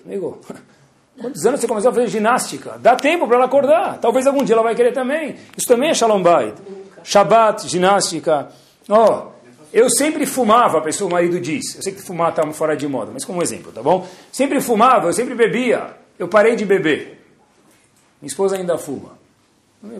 [0.03, 0.39] Amigo,
[1.19, 2.77] quantos anos você começou a fazer ginástica?
[2.79, 3.99] Dá tempo para ela acordar.
[3.99, 5.35] Talvez algum dia ela vai querer também.
[5.57, 6.55] Isso também é Shalom Bait.
[7.03, 8.49] Shabbat, ginástica.
[8.89, 9.37] Ó, oh,
[9.73, 11.75] eu sempre fumava, a pessoa, o marido diz.
[11.75, 14.07] Eu sei que fumar está fora de moda, mas como exemplo, tá bom?
[14.31, 15.95] Sempre fumava, eu sempre bebia.
[16.17, 17.21] Eu parei de beber.
[18.21, 19.17] Minha esposa ainda fuma.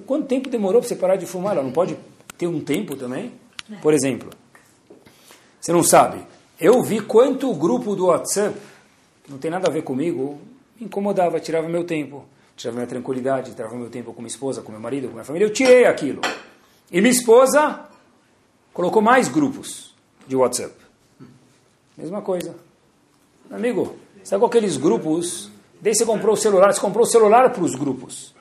[0.06, 1.54] Quanto tempo demorou para você parar de fumar?
[1.54, 1.98] Ela não pode
[2.38, 3.32] ter um tempo também?
[3.82, 4.30] Por exemplo,
[5.60, 6.20] você não sabe.
[6.60, 8.58] Eu vi quanto o grupo do WhatsApp,
[9.24, 10.40] que não tem nada a ver comigo,
[10.80, 14.72] me incomodava, tirava meu tempo, tirava minha tranquilidade, tirava meu tempo com minha esposa, com
[14.72, 15.46] meu marido, com minha família.
[15.46, 16.22] Eu tirei aquilo.
[16.92, 17.86] E minha esposa
[18.74, 19.94] colocou mais grupos
[20.28, 20.74] de WhatsApp.
[21.98, 22.56] Mesma coisa.
[23.50, 25.50] Amigo, sabe com aqueles grupos?
[25.82, 28.36] Daí você comprou o celular, você comprou o celular para os grupos.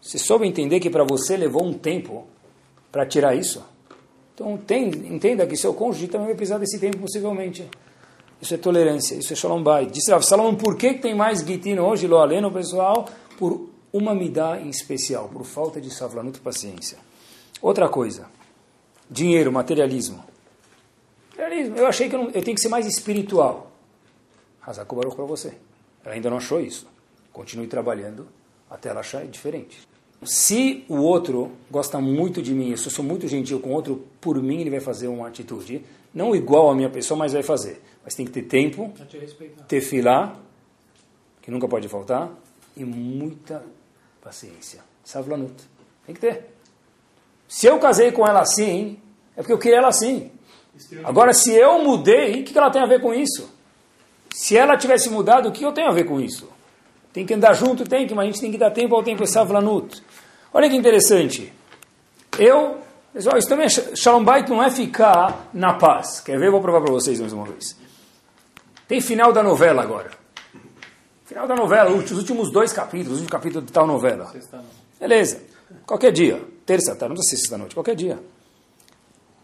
[0.00, 2.26] Você soube entender que para você levou um tempo
[2.90, 3.64] para tirar isso?
[4.34, 7.68] Então tem, entenda que seu cônjuge também vai precisar desse tempo, possivelmente.
[8.42, 9.86] Isso é tolerância, isso é shalom bay.
[9.86, 13.08] Disse Rav Salomão, por que tem mais guitino hoje, lo aleno, pessoal?
[13.38, 16.98] Por uma midá em especial, por falta de savlanut paciência.
[17.60, 18.26] Outra coisa,
[19.08, 20.24] dinheiro, materialismo.
[21.30, 23.70] Materialismo, eu achei que eu, não, eu tenho que ser mais espiritual.
[24.60, 25.54] Hazako Baruch para você.
[26.04, 26.88] Ela ainda não achou isso.
[27.32, 28.26] Continue trabalhando
[28.68, 29.78] até ela achar diferente.
[30.24, 34.04] Se o outro gosta muito de mim, se eu sou muito gentil com o outro,
[34.20, 37.80] por mim ele vai fazer uma atitude, não igual a minha pessoa, mas vai fazer.
[38.04, 38.92] Mas tem que ter tempo,
[39.68, 40.36] ter filá,
[41.40, 42.30] que nunca pode faltar,
[42.76, 43.64] e muita
[44.22, 44.80] paciência.
[45.04, 45.54] Savlanut.
[46.06, 46.52] Tem que ter.
[47.48, 48.98] Se eu casei com ela assim,
[49.36, 50.30] é porque eu queria ela assim.
[51.04, 53.48] Agora, se eu mudei, o que ela tem a ver com isso?
[54.32, 56.48] Se ela tivesse mudado, o que eu tenho a ver com isso?
[57.12, 59.26] Tem que andar junto, tem que, mas a gente tem que dar tempo ao tempo,
[59.26, 60.02] savlanut.
[60.52, 61.52] Olha que interessante.
[62.38, 62.78] Eu,
[63.12, 66.20] pessoal, isso também, é, Shalom Bait não é ficar na paz.
[66.20, 66.50] Quer ver?
[66.50, 67.76] Vou provar para vocês mais uma vez.
[68.92, 70.10] Tem final da novela agora.
[71.24, 74.30] Final da novela, os últimos dois capítulos, o último capítulo de tal novela.
[75.00, 75.40] Beleza.
[75.86, 76.46] Qualquer dia.
[76.66, 78.22] Terça, tarde, não sei se sexta-noite, qualquer dia.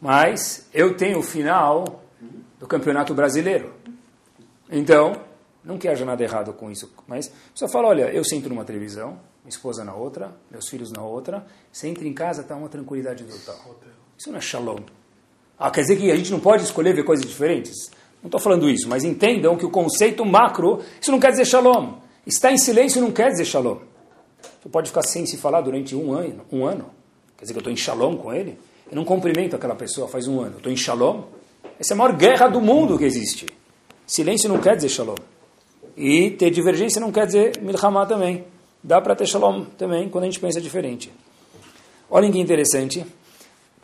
[0.03, 2.05] Mas eu tenho o final
[2.59, 3.73] do Campeonato Brasileiro.
[4.71, 5.17] Então,
[5.65, 9.13] não que haja nada errado com isso, mas só fala, olha, eu sento numa televisão,
[9.43, 13.25] minha esposa na outra, meus filhos na outra, você entra em casa, está uma tranquilidade
[13.25, 13.79] total.
[14.19, 14.81] Isso não é shalom.
[15.59, 17.91] Ah, quer dizer que a gente não pode escolher ver coisas diferentes?
[18.23, 21.95] Não estou falando isso, mas entendam que o conceito macro, isso não quer dizer shalom.
[22.27, 23.79] Estar em silêncio não quer dizer shalom.
[24.61, 26.87] Você pode ficar sem se falar durante um ano, um ano.
[27.37, 28.59] Quer dizer que eu estou em shalom com ele?
[28.91, 30.55] Eu não cumprimento aquela pessoa faz um ano.
[30.55, 31.23] Eu estou em shalom?
[31.79, 33.47] Essa é a maior guerra do mundo que existe.
[34.07, 35.15] Silêncio não quer dizer shalom.
[35.97, 38.45] E ter divergência não quer dizer milhamá também.
[38.83, 41.13] Dá para ter shalom também quando a gente pensa diferente.
[42.11, 43.07] Olhem que interessante.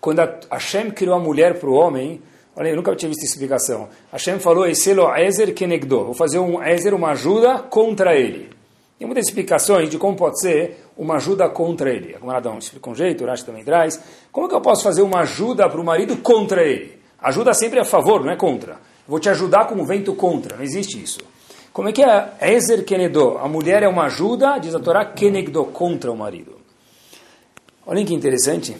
[0.00, 2.20] Quando a Hashem criou a mulher para o homem,
[2.56, 3.88] olha, eu nunca tinha visto explicação.
[4.12, 6.04] Hashem falou, Eselo Ezer Kenegdo.
[6.04, 8.50] Vou fazer um Ezer, uma ajuda contra ele.
[8.98, 12.14] Tem muitas explicações de como pode ser uma ajuda contra ele.
[12.14, 14.00] A Gomaradão explica um jeito, o Rashi também traz.
[14.30, 16.98] Como que eu posso fazer uma ajuda para o marido contra ele?
[17.20, 18.78] Ajuda sempre a favor, não é contra.
[19.06, 21.20] Vou te ajudar com o vento contra, não existe isso.
[21.72, 23.36] Como é que é Ezer Kenegdo?
[23.38, 26.54] A mulher é uma ajuda, diz a Torá, Kenegdo, contra o marido.
[27.84, 28.76] Olhem que interessante.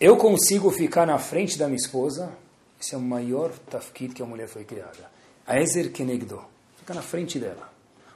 [0.00, 2.30] Eu consigo ficar na frente da minha esposa,
[2.80, 5.10] esse é o maior tafkid que a mulher foi criada.
[5.46, 6.42] A Ezer Kenegdo.
[6.78, 7.70] Fica na frente dela.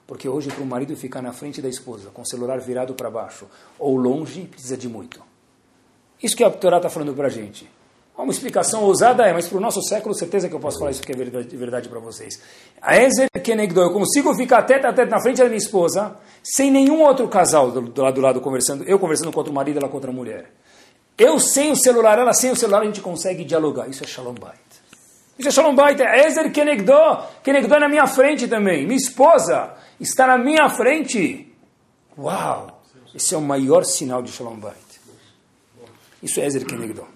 [0.06, 3.10] Porque hoje, para o marido ficar na frente da esposa, com o celular virado para
[3.10, 3.46] baixo,
[3.78, 5.22] ou longe, precisa de muito.
[6.22, 7.70] Isso que a Torá está falando para a gente.
[8.16, 11.00] Uma explicação ousada é, mas para o nosso século, certeza que eu posso falar isso
[11.00, 12.38] que é verdade, verdade para vocês.
[12.82, 16.70] A Ezer Kenegdo, eu consigo ficar tete a tete na frente da minha esposa, sem
[16.70, 19.88] nenhum outro casal do, do lado do lado conversando, eu conversando contra o marido, ela
[19.88, 20.52] contra a mulher.
[21.20, 23.86] Eu sem o celular, ela sem o celular, a gente consegue dialogar.
[23.90, 24.58] Isso é Shalom Bait.
[25.38, 26.94] Isso é Shalom Bait, é Ezer Kenegdo.
[27.44, 28.86] Kenegdo é na minha frente também.
[28.86, 31.46] Minha esposa está na minha frente.
[32.16, 32.82] Uau!
[33.14, 34.74] Esse é o maior sinal de Shalom Bait.
[36.22, 37.06] Isso é Ezer Kenegdo.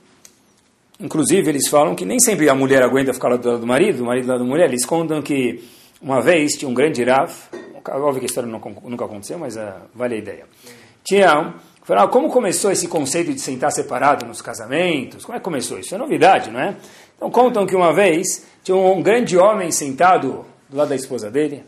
[1.00, 4.06] Inclusive, eles falam que nem sempre a mulher aguenta ficar do lado do marido, o
[4.06, 4.68] marido do lado da mulher.
[4.68, 5.64] Eles contam que
[6.02, 7.32] uma vez tinha um grande Rav,
[7.88, 10.46] óbvio que a história nunca aconteceu, mas uh, vale a ideia.
[11.02, 11.54] Tinha
[11.84, 15.24] falaram, ah, como começou esse conceito de sentar separado nos casamentos?
[15.24, 15.78] Como é que começou?
[15.78, 16.76] Isso é novidade, não é?
[17.16, 21.64] Então contam que uma vez tinha um grande homem sentado do lado da esposa dele,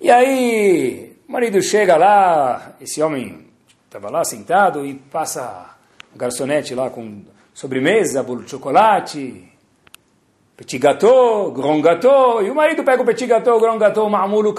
[0.00, 3.46] e aí o marido chega lá, esse homem
[3.86, 5.74] estava lá sentado e passa
[6.14, 7.22] um garçonete lá com
[7.52, 9.44] sobremesa, bolo de chocolate,
[10.56, 14.10] petit gâteau, grand gâteau, e o marido pega o petit gâteau, o grand gâteau, o
[14.10, 14.54] mamul, o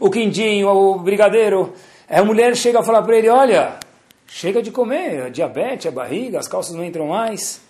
[0.00, 1.72] o quindinho, o brigadeiro.
[2.08, 3.78] Aí a mulher chega a falar para ele, olha,
[4.28, 7.60] chega de comer, a diabetes, a barriga, as calças não entram mais.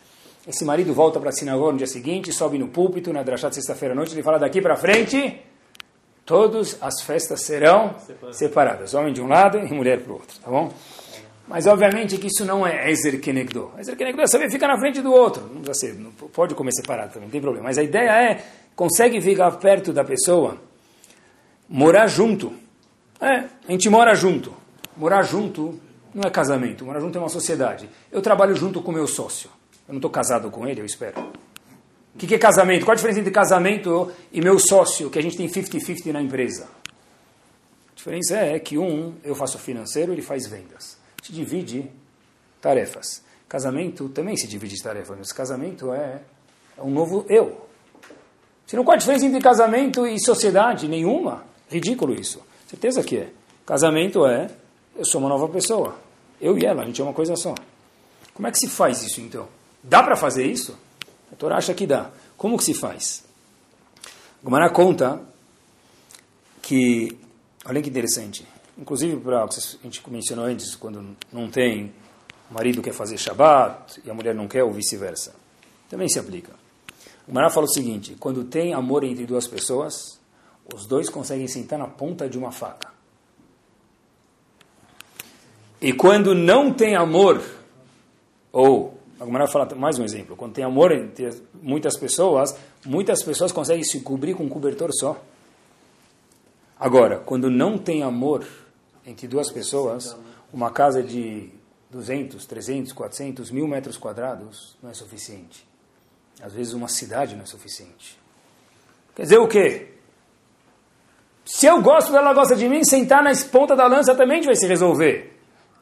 [0.47, 3.55] Esse marido volta para a sinagoga no dia seguinte, sobe no púlpito, na drachá de
[3.55, 5.41] sexta-feira à noite, ele fala daqui para frente,
[6.25, 7.95] todas as festas serão
[8.33, 10.73] separadas, homem de um lado e mulher para o outro, tá bom?
[11.47, 13.73] Mas obviamente que isso não é Ezer Kenegdo.
[13.79, 15.43] Ezer Kenegdo é saber ficar na frente do outro.
[15.43, 17.65] Não precisa ser, não pode comer separado também, não tem problema.
[17.65, 18.45] Mas a ideia é,
[18.77, 20.59] consegue ficar perto da pessoa,
[21.67, 22.53] morar junto.
[23.19, 24.53] É, a gente mora junto.
[24.95, 25.81] Morar junto
[26.19, 27.89] não é casamento, morar junto é uma sociedade.
[28.11, 29.51] Eu trabalho junto com meu sócio.
[29.87, 31.21] Eu não estou casado com ele, eu espero.
[32.15, 32.85] O que, que é casamento?
[32.85, 36.69] Qual a diferença entre casamento e meu sócio, que a gente tem 50-50 na empresa?
[37.93, 41.91] A diferença é que um, eu faço financeiro, ele faz vendas se divide
[42.61, 43.23] tarefas.
[43.47, 46.23] Casamento também se divide tarefas, mas casamento é,
[46.77, 47.67] é um novo eu.
[48.67, 50.89] Se não qual a diferença entre casamento e sociedade?
[50.89, 51.45] Nenhuma.
[51.71, 52.43] Ridículo isso.
[52.67, 53.31] Certeza que é.
[53.67, 54.49] Casamento é,
[54.97, 55.97] eu sou uma nova pessoa.
[56.41, 57.55] Eu e ela, a gente é uma coisa só.
[58.35, 59.49] Como é que se faz isso então?
[59.83, 60.77] Dá para fazer isso?
[61.33, 62.11] A Torá acha que dá.
[62.37, 63.25] Como que se faz?
[64.43, 65.21] Gomara conta
[66.63, 67.19] que,
[67.65, 68.47] olha que interessante,
[68.79, 69.49] Inclusive, para a
[69.83, 71.93] gente mencionou antes, quando não tem,
[72.49, 75.35] o marido quer fazer Shabat e a mulher não quer, ou vice-versa.
[75.91, 76.53] Também se aplica.
[77.27, 80.21] O Mará fala o seguinte: quando tem amor entre duas pessoas,
[80.73, 82.88] os dois conseguem sentar na ponta de uma faca.
[85.81, 87.41] E quando não tem amor,
[88.53, 91.31] ou, a Mará fala mais um exemplo: quando tem amor entre
[91.63, 95.21] muitas pessoas, muitas pessoas conseguem se cobrir com um cobertor só.
[96.79, 98.47] Agora, quando não tem amor,
[99.07, 100.17] entre duas pessoas,
[100.53, 101.51] uma casa de
[101.91, 105.67] 200, 300, 400, mil metros quadrados não é suficiente.
[106.41, 108.19] Às vezes uma cidade não é suficiente.
[109.15, 109.89] Quer dizer o quê?
[111.45, 114.67] Se eu gosto dela, gosta de mim, sentar na ponta da lança também vai se
[114.67, 115.38] resolver.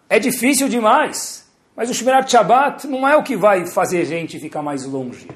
[0.09, 1.47] É difícil demais.
[1.77, 5.29] Mas o Shmirat Shabbat não é o que vai fazer a gente ficar mais longe.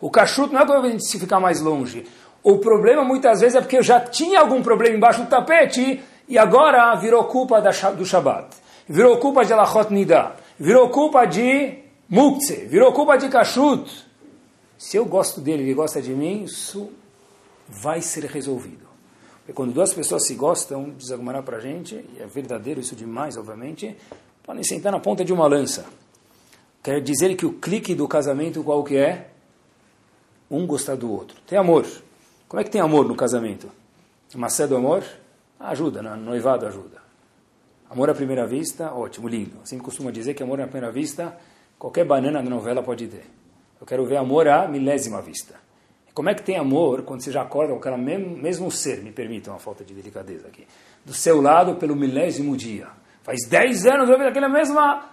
[0.00, 2.04] O cachuto não é o que vai fazer a gente ficar mais longe.
[2.42, 6.38] O problema muitas vezes é porque eu já tinha algum problema embaixo do tapete e
[6.38, 8.56] agora virou culpa do Shabbat,
[8.88, 14.06] virou culpa de Lachot Nida, virou culpa de Muktzeh, virou culpa de Kashut.
[14.76, 16.90] Se eu gosto dele, ele gosta de mim, isso
[17.68, 18.87] vai ser resolvido.
[19.48, 22.94] Porque quando duas pessoas se gostam, diz Agumara para a gente, e é verdadeiro isso
[22.94, 23.96] demais, obviamente,
[24.42, 25.86] podem sentar na ponta de uma lança.
[26.82, 29.30] Quer dizer que o clique do casamento qual que é?
[30.50, 31.40] Um gostar do outro.
[31.46, 31.86] Tem amor.
[32.46, 33.70] Como é que tem amor no casamento?
[34.34, 35.02] Macé do amor?
[35.58, 36.98] Ajuda, no noivado ajuda.
[37.88, 39.56] Amor à primeira vista, ótimo, lindo.
[39.62, 41.34] Assim costuma dizer que amor à primeira vista,
[41.78, 43.24] qualquer banana na novela pode ter.
[43.80, 45.54] Eu quero ver amor à milésima vista.
[46.18, 49.12] Como é que tem amor quando você já acorda com aquele mesmo, mesmo ser, me
[49.12, 50.66] permitam uma falta de delicadeza aqui,
[51.04, 52.88] do seu lado pelo milésimo dia.
[53.22, 55.10] Faz 10 anos eu vejo aquela mesma...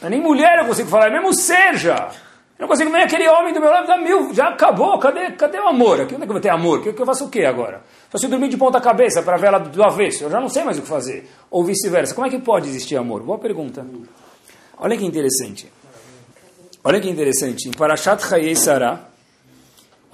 [0.00, 2.08] É nem mulher eu consigo falar, é mesmo seja.
[2.56, 5.58] Eu não consigo nem aquele homem do meu lado, dá mil, já acabou, cadê, cadê
[5.58, 6.02] o amor?
[6.02, 6.80] Aqui, onde é que eu vou ter amor?
[6.80, 7.82] Que, que eu faço o que agora?
[8.12, 10.48] Só se eu dormir de ponta cabeça para ver ela do avesso, eu já não
[10.48, 11.28] sei mais o que fazer.
[11.50, 12.14] Ou vice-versa.
[12.14, 13.24] Como é que pode existir amor?
[13.24, 13.84] Boa pergunta.
[14.78, 15.68] Olha que interessante.
[16.84, 17.68] Olha que interessante.
[17.68, 19.13] Em Parashat Chayei Sarah,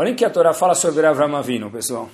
[0.01, 2.09] olha que a Torá fala sobre Avram Avinu, pessoal.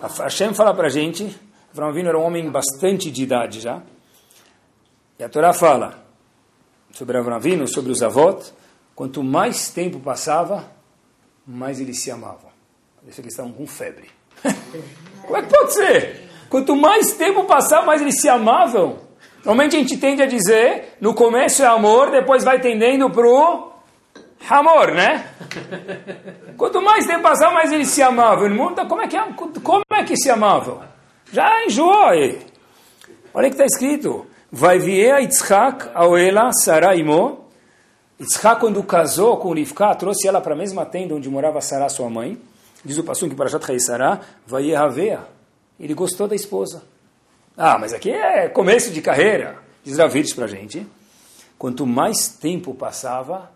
[0.00, 1.36] A Hashem fala para a gente,
[1.72, 3.82] Avram Avinu era um homem bastante de idade já.
[5.18, 6.04] E a Torá fala
[6.92, 8.54] sobre Avram Avinu, sobre os avós,
[8.94, 10.70] Quanto mais tempo passava,
[11.46, 12.50] mais eles se amavam.
[13.00, 14.10] Parece que eles estavam com febre.
[15.24, 16.28] Como é que pode ser?
[16.50, 18.98] Quanto mais tempo passava, mais eles se amavam.
[19.38, 23.69] Normalmente a gente tende a dizer, no começo é amor, depois vai tendendo pro
[24.48, 25.28] amor, né?
[26.56, 28.48] Quanto mais tempo passava, mais eles se amavam.
[28.88, 29.24] Como é que, é?
[29.62, 30.82] como é que se amavam?
[31.32, 32.38] Já enjoou aí.
[33.32, 34.26] Olha o que está escrito.
[34.50, 37.46] Vai vier Yitzhak, Aoela, Saraimo,
[38.18, 42.10] Yitzhak, quando casou com Rivka, trouxe ela para a mesma tenda onde morava Sarah, sua
[42.10, 42.36] mãe.
[42.84, 44.70] Diz o Passum que para Jat Sarah, vai
[45.78, 46.82] Ele gostou da esposa.
[47.56, 49.58] Ah, mas aqui é começo de carreira.
[49.84, 50.86] Diz Ravides para a gente.
[51.58, 53.50] Quanto mais tempo passava,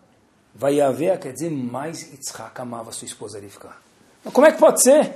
[0.55, 3.75] vai haver, quer dizer, mais Yitzhak amava sua esposa Rivka.
[4.23, 5.13] Mas como é que pode ser?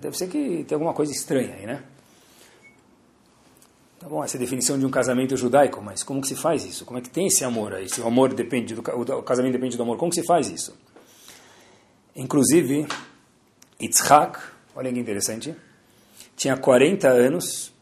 [0.00, 1.82] Deve ser que tem alguma coisa estranha aí, né?
[3.98, 6.64] Tá bom, essa é a definição de um casamento judaico, mas como que se faz
[6.64, 6.84] isso?
[6.84, 7.88] Como é que tem esse amor aí?
[7.88, 10.76] Se o amor depende do o casamento depende do amor, como que se faz isso?
[12.14, 12.86] Inclusive,
[13.80, 14.38] Yitzhak,
[14.76, 15.56] olha que interessante,
[16.36, 17.72] tinha 40 anos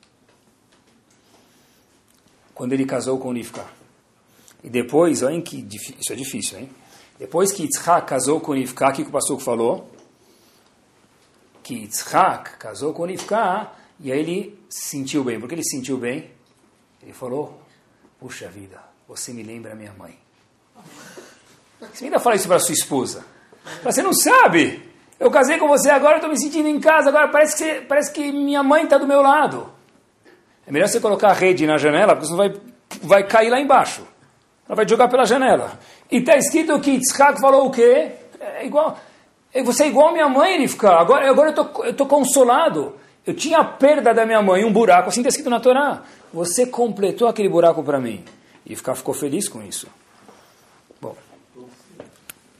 [2.54, 3.81] quando ele casou com Rivka.
[4.62, 5.66] E depois, olhem que
[6.00, 6.70] isso é difícil, hein?
[7.18, 9.90] Depois que Yitzhak casou com Rivka, o que o pastor falou?
[11.62, 15.38] Que Yitzhak casou com Rivka e aí ele se sentiu bem.
[15.38, 16.30] Por que ele se sentiu bem?
[17.02, 17.60] Ele falou,
[18.18, 20.18] puxa vida, você me lembra minha mãe.
[21.92, 23.24] Você ainda fala isso para sua esposa.
[23.82, 24.90] Você não sabe.
[25.18, 28.32] Eu casei com você agora, estou me sentindo em casa, agora parece que, parece que
[28.32, 29.72] minha mãe está do meu lado.
[30.66, 32.60] É melhor você colocar a rede na janela, porque senão vai,
[33.02, 34.06] vai cair lá embaixo.
[34.66, 35.78] Ela vai jogar pela janela.
[36.10, 38.12] E está escrito que Yitzhak falou o quê?
[38.40, 38.98] É igual,
[39.52, 40.90] é, você é igual a minha mãe, fica.
[40.90, 42.96] Agora, agora eu tô, estou consolado.
[43.24, 46.02] Eu tinha a perda da minha mãe, um buraco, assim está escrito na Torá.
[46.32, 48.24] Você completou aquele buraco para mim.
[48.64, 49.86] E ficar, ficou feliz com isso.
[51.00, 51.16] Bom,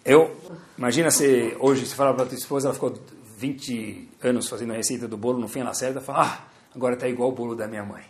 [0.04, 0.36] eu,
[0.76, 2.92] imagina se hoje você fala para tua esposa, ela ficou
[3.38, 6.38] 20 anos fazendo a receita do bolo, no fim ela acerta, fala, ah,
[6.76, 8.04] agora está igual o bolo da minha mãe.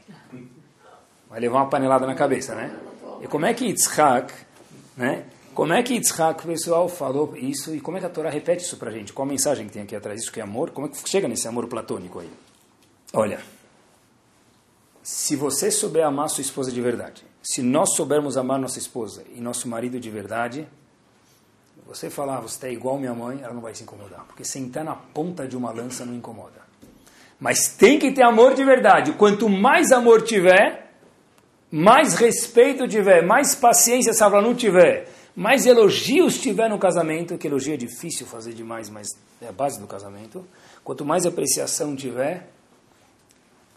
[1.30, 2.74] Vai levar uma panelada na cabeça, né?
[3.22, 4.34] E como é que Yitzhak,
[4.96, 5.24] né?
[5.54, 8.76] Como é que Yitzhak, pessoal, falou isso e como é que a Torá repete isso
[8.76, 9.12] para a gente?
[9.12, 10.20] Qual a mensagem que tem aqui atrás?
[10.20, 10.70] Isso que é amor?
[10.70, 12.30] Como é que chega nesse amor platônico aí?
[13.12, 13.40] Olha,
[15.02, 19.40] se você souber amar sua esposa de verdade, se nós soubermos amar nossa esposa e
[19.40, 20.66] nosso marido de verdade,
[21.86, 24.24] você falar, ah, você está igual minha mãe, ela não vai se incomodar.
[24.26, 26.62] Porque sentar na ponta de uma lança não incomoda.
[27.38, 29.12] Mas tem que ter amor de verdade.
[29.12, 30.91] Quanto mais amor tiver,
[31.72, 37.76] mais respeito tiver, mais paciência não tiver, mais elogios tiver no casamento, que elogio é
[37.78, 39.08] difícil fazer demais, mas
[39.40, 40.46] é a base do casamento.
[40.84, 42.46] Quanto mais apreciação tiver,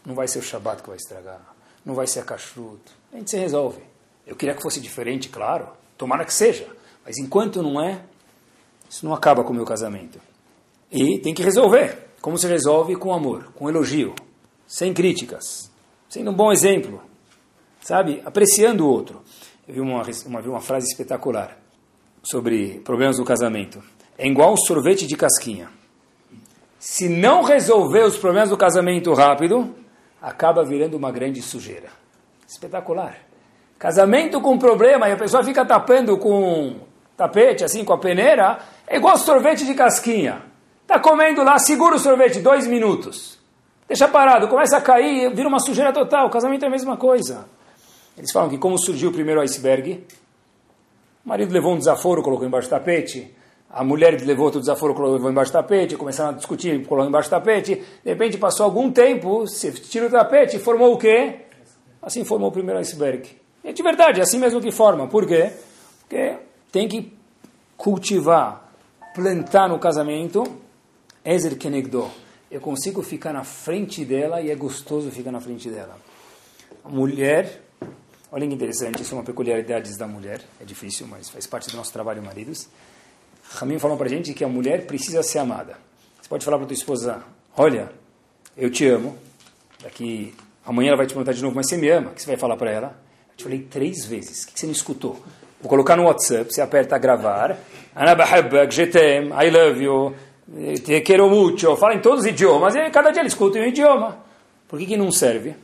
[0.06, 1.40] não vai ser o Shabat que vai estragar,
[1.86, 2.82] não vai ser a kashrut.
[3.14, 3.82] A gente se resolve.
[4.28, 5.70] Eu queria que fosse diferente, claro.
[5.98, 6.68] Tomara que seja.
[7.06, 8.02] Mas enquanto não é,
[8.90, 10.20] isso não acaba com o meu casamento.
[10.92, 11.98] E tem que resolver.
[12.20, 12.98] Como se resolve?
[12.98, 14.14] Com amor, com elogio,
[14.68, 15.72] sem críticas,
[16.10, 17.02] sendo um bom exemplo,
[17.86, 18.20] sabe?
[18.26, 19.22] Apreciando o outro.
[19.68, 21.56] Eu vi uma, uma, vi uma frase espetacular
[22.24, 23.82] sobre problemas do casamento.
[24.18, 25.70] É igual um sorvete de casquinha.
[26.80, 29.76] Se não resolver os problemas do casamento rápido,
[30.20, 31.90] acaba virando uma grande sujeira.
[32.48, 33.18] Espetacular.
[33.78, 36.80] Casamento com problema e a pessoa fica tapando com
[37.16, 40.42] tapete, assim, com a peneira, é igual sorvete de casquinha.
[40.82, 43.40] Está comendo lá, segura o sorvete, dois minutos.
[43.88, 46.28] Deixa parado, começa a cair, vira uma sujeira total.
[46.28, 47.46] O casamento é a mesma coisa.
[48.18, 50.04] Eles falam que como surgiu o primeiro iceberg,
[51.26, 53.36] o marido levou um desaforo, colocou embaixo do tapete,
[53.70, 57.32] a mulher levou outro desaforo, colocou embaixo do tapete, começaram a discutir, colocou embaixo do
[57.32, 61.42] tapete, de repente passou algum tempo, se tira o tapete e formou o quê?
[62.02, 63.30] Assim formou o primeiro iceberg.
[63.64, 65.08] É de verdade, é assim mesmo que forma.
[65.08, 65.52] Por quê?
[66.02, 66.38] Porque
[66.72, 67.12] tem que
[67.76, 68.72] cultivar,
[69.14, 70.44] plantar no casamento,
[71.26, 72.10] Ezer Kenegdo.
[72.52, 75.98] Eu consigo ficar na frente dela e é gostoso ficar na frente dela.
[76.84, 77.65] A mulher,
[78.36, 81.78] olha que interessante, isso é uma peculiaridade da mulher, é difícil, mas faz parte do
[81.78, 82.68] nosso trabalho, maridos.
[83.52, 85.78] Ramin falou para gente que a mulher precisa ser amada.
[86.22, 87.24] Você pode falar para tua esposa,
[87.56, 87.90] olha,
[88.58, 89.18] eu te amo,
[89.82, 92.12] daqui amanhã ela vai te perguntar de novo, mas você me ama?
[92.12, 93.00] O que você vai falar para ela?
[93.32, 95.18] Eu te falei três vezes, o que você não escutou?
[95.62, 97.58] Vou colocar no WhatsApp, você aperta gravar.
[98.70, 100.14] Jetem, I love you,
[100.84, 101.74] te quero muito.
[101.78, 102.76] Fala em todos os idiomas.
[102.76, 104.18] E cada dia ele escuta um idioma.
[104.68, 105.56] Por que, que não serve?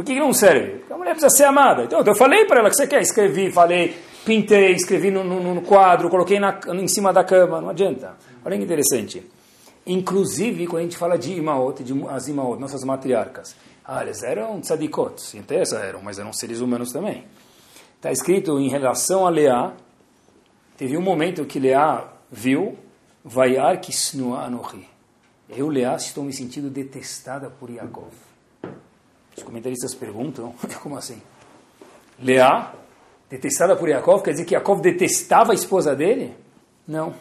[0.00, 0.78] Por que, não serve?
[0.78, 1.84] Porque a mulher precisa ser amada.
[1.84, 3.02] Então, eu falei para ela que você quer.
[3.02, 3.94] Escrevi, falei,
[4.24, 7.60] pintei, escrevi no, no, no quadro, coloquei na, em cima da cama.
[7.60, 8.16] Não adianta.
[8.42, 9.22] Olha que interessante.
[9.86, 13.54] Inclusive, quando a gente fala de Imaot, de as Imaot, nossas matriarcas.
[13.84, 15.16] Ah, eles eram tzadikot.
[15.38, 17.26] Até eram, mas eram seres humanos também.
[17.96, 19.74] Está escrito em relação a Leá,
[20.78, 22.78] teve um momento que Leá viu,
[23.22, 24.88] Vaiar kisnua anohi.
[25.46, 28.29] Eu, Leá, estou me sentindo detestada por Yaakov.
[29.36, 31.20] Os comentaristas perguntam, como assim?
[32.18, 32.74] Leá,
[33.28, 36.36] detestada por Yaakov, quer dizer que Yaakov detestava a esposa dele?
[36.86, 37.14] Não.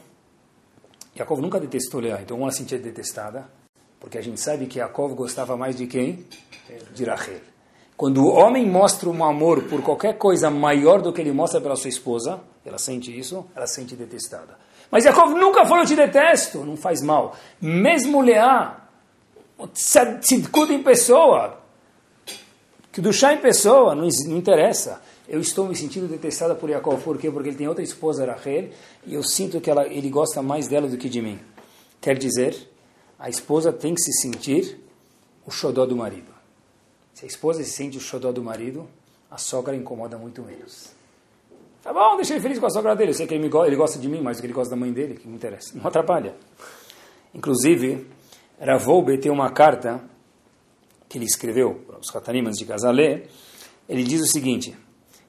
[1.16, 3.50] Yaakov nunca detestou Leá, então ela sentia detestada,
[4.00, 6.26] porque a gente sabe que Yaakov gostava mais de quem?
[6.94, 7.42] De Rachel.
[7.96, 11.76] Quando o homem mostra um amor por qualquer coisa maior do que ele mostra pela
[11.76, 14.58] sua esposa, ela sente isso, ela sente detestada.
[14.90, 17.36] Mas Yaakov nunca falou, te detesto, não faz mal.
[17.62, 18.88] Mesmo Leá,
[19.74, 21.59] tzidkut em pessoa,
[23.00, 25.02] que do chá em pessoa, não, interessa.
[25.28, 27.32] Eu estou me sentindo detestada por Yaakov, por quê?
[27.32, 28.72] Porque ele tem outra esposa, Rachel,
[29.06, 31.40] e eu sinto que ela, ele gosta mais dela do que de mim.
[32.02, 32.58] Quer dizer,
[33.18, 34.80] a esposa tem que se sentir
[35.46, 36.30] o xodó do marido.
[37.14, 38.86] Se a esposa se sente o xodó do marido,
[39.32, 40.92] a sogra incomoda muito menos.
[41.82, 43.12] Tá bom, deixa ele feliz com a sogra dele.
[43.12, 44.80] Eu sei que ele, me, ele gosta de mim mais do que ele gosta da
[44.80, 45.72] mãe dele, que me interessa.
[45.74, 46.36] Não atrapalha.
[47.34, 48.06] Inclusive,
[48.60, 50.02] Ravoube tem uma carta
[51.08, 53.24] que ele escreveu os Catanimas de Casalé.
[53.88, 54.76] Ele diz o seguinte: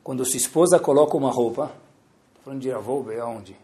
[0.02, 1.72] quando sua esposa coloca uma roupa,
[2.44, 3.56] falando de Ravoube, aonde?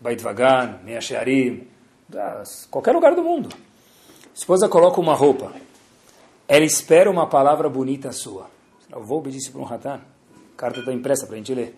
[0.00, 1.68] Beit Vagan, Shearim,
[2.70, 3.48] qualquer lugar do mundo.
[4.34, 5.52] Esposa coloca uma roupa,
[6.48, 8.50] ela espera uma palavra bonita sua.
[8.92, 11.76] Ravoube disse para um Ratan, a carta está impressa para a gente ler.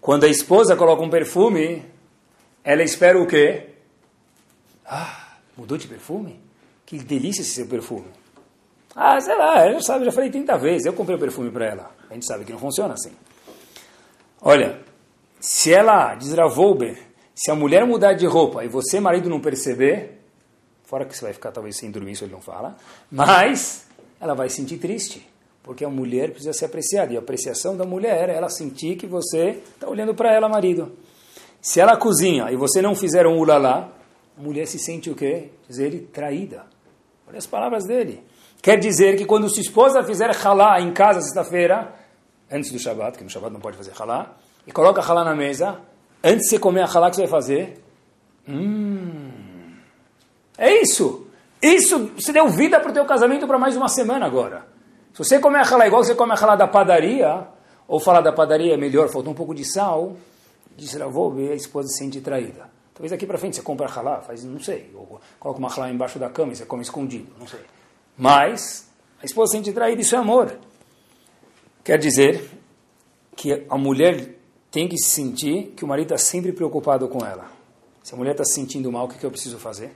[0.00, 1.84] Quando a esposa coloca um perfume,
[2.64, 3.68] ela espera o quê?
[4.84, 6.40] Ah, mudou de perfume?
[6.86, 8.06] Que delícia esse seu perfume.
[9.00, 11.66] Ah, sei lá, ela já sabe, já falei 30 vezes, eu comprei o perfume para
[11.66, 11.90] ela.
[12.10, 13.12] A gente sabe que não funciona assim.
[14.42, 14.80] Olha,
[15.38, 16.98] se ela, diz Ravolbe,
[17.32, 20.20] se a mulher mudar de roupa e você, marido, não perceber,
[20.82, 22.76] fora que você vai ficar talvez sem dormir, isso ele não fala,
[23.08, 23.86] mas
[24.20, 25.24] ela vai sentir triste,
[25.62, 27.12] porque a mulher precisa ser apreciada.
[27.12, 30.90] E a apreciação da mulher é ela sentir que você está olhando para ela, marido.
[31.62, 33.92] Se ela cozinha e você não fizer um ulalá,
[34.36, 35.50] a mulher se sente o quê?
[35.68, 36.66] Diz ele, traída.
[37.28, 38.26] Olha as palavras dele.
[38.60, 41.94] Quer dizer que quando sua esposa fizer halá em casa sexta-feira,
[42.50, 44.36] antes do Shabat, que no Shabat não pode fazer halá,
[44.66, 45.80] e coloca halá na mesa,
[46.22, 47.82] antes de você comer a halá, que você vai fazer?
[48.48, 49.30] Hum,
[50.56, 51.26] é isso.
[51.62, 54.66] Isso, você deu vida para o teu casamento para mais uma semana agora.
[55.12, 57.46] Se você comer a halá igual você come a halá da padaria,
[57.86, 60.16] ou falar da padaria é melhor, faltou um pouco de sal,
[60.76, 62.68] disse vou ver a esposa se sente traída.
[62.94, 66.18] Talvez aqui para frente você compra halá, faz, não sei, ou coloca uma halá embaixo
[66.18, 67.60] da cama e você come escondido, não sei.
[68.18, 68.90] Mas
[69.22, 70.58] a esposa se sente traída, isso é amor.
[71.84, 72.50] Quer dizer
[73.36, 74.34] que a mulher
[74.70, 77.50] tem que se sentir que o marido está sempre preocupado com ela.
[78.02, 79.92] Se a mulher está se sentindo mal, o que, que eu preciso fazer?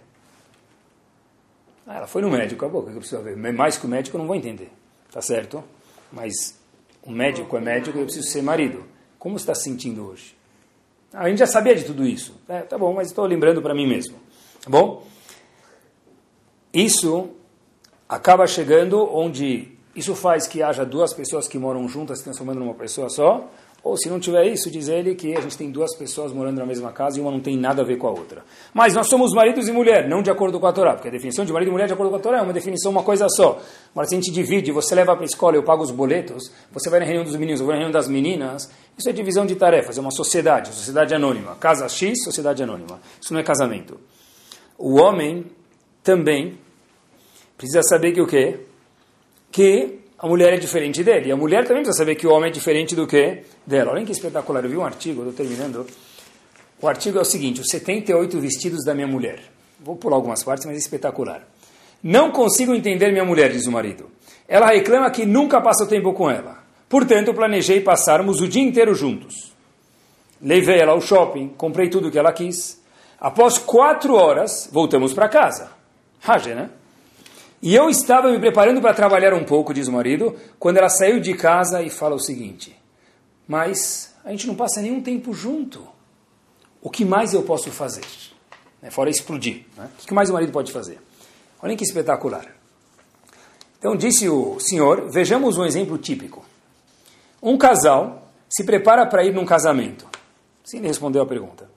[1.87, 3.37] Ah, ela foi no médico, acabou, o que eu preciso fazer?
[3.37, 4.71] Mais que o médico eu não vou entender,
[5.11, 5.63] tá certo?
[6.13, 6.57] Mas
[7.03, 8.85] o médico é médico e eu preciso ser marido.
[9.19, 10.37] Como está se sentindo hoje?
[11.13, 12.35] Ah, a gente já sabia de tudo isso.
[12.49, 14.17] É, tá bom, mas estou lembrando para mim mesmo.
[14.63, 15.05] Tá bom?
[16.73, 17.31] Isso
[18.13, 22.75] acaba chegando onde isso faz que haja duas pessoas que moram juntas se transformando numa
[22.75, 23.49] pessoa só,
[23.83, 26.67] ou se não tiver isso, diz ele que a gente tem duas pessoas morando na
[26.67, 28.45] mesma casa e uma não tem nada a ver com a outra.
[28.75, 31.43] Mas nós somos maridos e mulher, não de acordo com a Torá, porque a definição
[31.47, 33.59] de marido e mulher de acordo com a Torá é uma definição, uma coisa só.
[33.95, 36.91] Mas se a gente divide, você leva para a escola, eu pago os boletos, você
[36.91, 39.57] vai na reunião dos meninos, eu vou na reunião das meninas, isso é divisão de
[39.57, 41.57] tarefas, é uma sociedade, sociedade anônima.
[41.57, 43.01] Casa X, sociedade anônima.
[43.19, 43.99] Isso não é casamento.
[44.77, 45.47] O homem
[46.05, 46.59] também
[47.57, 48.61] precisa saber que o quê?
[49.51, 51.29] Que a mulher é diferente dele.
[51.29, 53.93] E a mulher também precisa saber que o homem é diferente do que dela.
[53.93, 54.65] Olha que espetacular.
[54.65, 55.87] Eu vi um artigo, estou terminando.
[56.81, 59.41] O artigo é o seguinte: os 78 vestidos da minha mulher.
[59.81, 61.47] Vou pular algumas partes, mas é espetacular.
[62.03, 64.11] Não consigo entender minha mulher, diz o marido.
[64.47, 66.59] Ela reclama que nunca passa tempo com ela.
[66.89, 69.53] Portanto, planejei passarmos o dia inteiro juntos.
[70.41, 72.81] Levei ela ao shopping, comprei tudo o que ela quis.
[73.21, 75.71] Após quatro horas, voltamos para casa.
[76.21, 76.71] Rage, né?
[77.63, 81.21] E eu estava me preparando para trabalhar um pouco, diz o marido, quando ela saiu
[81.21, 82.77] de casa e fala o seguinte:
[83.47, 85.87] Mas a gente não passa nenhum tempo junto.
[86.81, 88.05] O que mais eu posso fazer?
[88.83, 89.65] Né, fora explodir.
[89.77, 89.89] Né?
[90.03, 90.99] O que mais o marido pode fazer?
[91.63, 92.47] Olhem que espetacular.
[93.79, 96.45] Então disse o senhor: Vejamos um exemplo típico.
[97.41, 100.09] Um casal se prepara para ir num casamento.
[100.65, 101.71] Sim, ele respondeu a pergunta.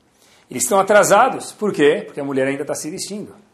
[0.49, 1.51] Eles estão atrasados.
[1.51, 2.01] Por quê?
[2.05, 3.44] Porque a mulher ainda está se vestindo.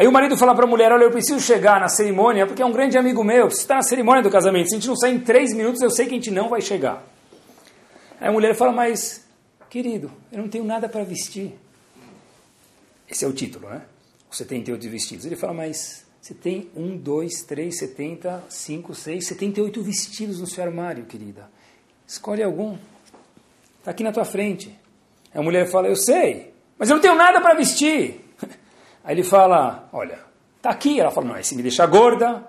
[0.00, 2.64] Aí o marido fala para a mulher, olha, eu preciso chegar na cerimônia, porque é
[2.64, 4.70] um grande amigo meu, preciso estar na cerimônia do casamento.
[4.70, 6.62] Se a gente não sair em três minutos, eu sei que a gente não vai
[6.62, 7.04] chegar.
[8.18, 9.26] Aí a mulher fala, mas,
[9.68, 11.52] querido, eu não tenho nada para vestir.
[13.10, 13.82] Esse é o título, né?
[14.30, 15.26] Os 78 vestidos.
[15.26, 20.40] Ele fala, mas você tem um, dois, três, setenta, cinco, seis, setenta e oito vestidos
[20.40, 21.50] no seu armário, querida.
[22.06, 22.78] Escolhe algum.
[23.80, 24.74] Está aqui na tua frente.
[25.30, 28.29] Aí a mulher fala, eu sei, mas eu não tenho nada para vestir.
[29.04, 30.18] Aí ele fala, olha,
[30.60, 31.00] tá aqui.
[31.00, 32.44] Ela fala, não, esse me deixa gorda,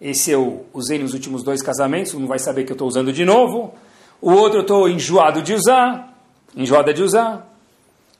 [0.00, 3.24] esse eu usei nos últimos dois casamentos, não vai saber que eu estou usando de
[3.24, 3.74] novo.
[4.20, 6.16] O outro eu estou enjoado de usar,
[6.56, 7.48] enjoada de usar.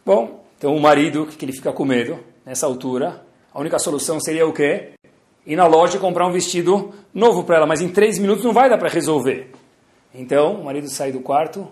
[0.05, 4.47] Bom, então o marido, que ele fica com medo nessa altura, a única solução seria
[4.47, 4.93] o quê?
[5.47, 8.53] Ir na loja e comprar um vestido novo para ela, mas em três minutos não
[8.53, 9.53] vai dar para resolver.
[10.15, 11.67] Então o marido sai do quarto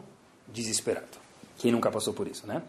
[0.49, 1.07] desesperado.
[1.59, 2.63] Quem nunca passou por isso, né?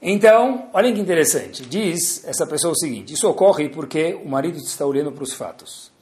[0.00, 1.64] Então, olhem que interessante.
[1.64, 5.92] Diz essa pessoa o seguinte: isso ocorre porque o marido está olhando para os fatos.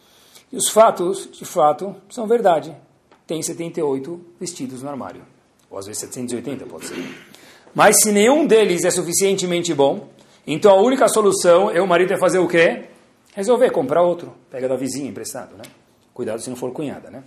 [0.52, 2.76] E os fatos, de fato, são verdade.
[3.26, 5.22] Tem 78 vestidos no armário.
[5.70, 6.96] Ou às vezes 780, pode ser.
[7.74, 10.08] Mas se nenhum deles é suficientemente bom,
[10.46, 12.84] então a única solução é o marido é fazer o quê?
[13.34, 14.34] Resolver comprar outro.
[14.50, 15.64] Pega da vizinha emprestado, né?
[16.12, 17.22] Cuidado se não for cunhada, né?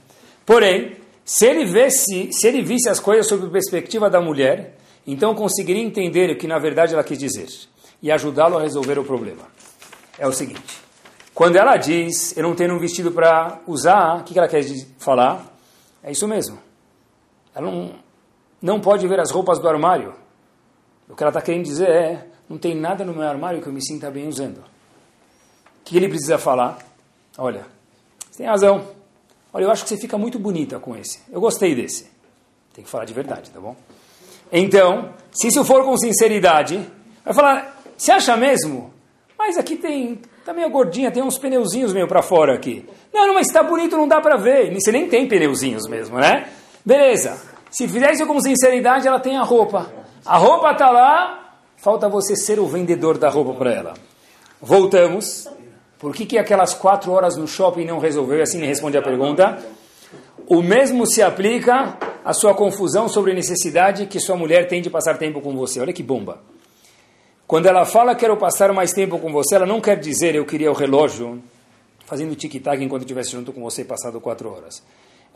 [0.46, 4.75] Porém, se ele, visse, se ele visse as coisas sob a perspectiva da mulher,
[5.06, 7.48] então conseguiria entender o que na verdade ela quis dizer
[8.02, 9.44] e ajudá-lo a resolver o problema.
[10.18, 10.82] É o seguinte:
[11.34, 14.64] quando ela diz, eu não tenho um vestido para usar, o que ela quer
[14.98, 15.46] falar?
[16.02, 16.58] É isso mesmo.
[17.54, 17.96] Ela não,
[18.62, 20.14] não pode ver as roupas do armário.
[21.10, 23.74] O que ela está querendo dizer é, não tem nada no meu armário que eu
[23.74, 24.58] me sinta bem usando.
[24.60, 26.80] O que ele precisa falar?
[27.38, 27.66] Olha,
[28.32, 28.88] você tem razão.
[29.54, 31.22] Olha, eu acho que você fica muito bonita com esse.
[31.32, 32.10] Eu gostei desse.
[32.74, 33.76] Tem que falar de verdade, tá bom?
[34.52, 36.80] Então, se isso for com sinceridade,
[37.24, 38.94] vai falar, você acha mesmo?
[39.38, 42.88] Mas aqui tem, tá meio gordinha, tem uns pneuzinhos meio para fora aqui.
[43.14, 44.74] Não, não, mas está bonito, não dá para ver.
[44.74, 46.48] Você nem tem pneuzinhos mesmo, né?
[46.86, 47.40] Beleza.
[47.70, 49.92] Se fizer isso com sinceridade, ela tem a roupa.
[50.26, 53.94] A roupa está lá, falta você ser o vendedor da roupa para ela.
[54.62, 55.48] Voltamos.
[56.00, 58.40] Por que, que aquelas quatro horas no shopping não resolveu?
[58.40, 59.58] E assim me responde a pergunta.
[60.48, 64.90] O mesmo se aplica à sua confusão sobre a necessidade que sua mulher tem de
[64.90, 65.80] passar tempo com você.
[65.80, 66.42] Olha que bomba.
[67.46, 70.72] Quando ela fala quero passar mais tempo com você, ela não quer dizer eu queria
[70.72, 71.40] o relógio
[72.08, 74.82] fazendo tic-tac enquanto estivesse junto com você passado quatro horas.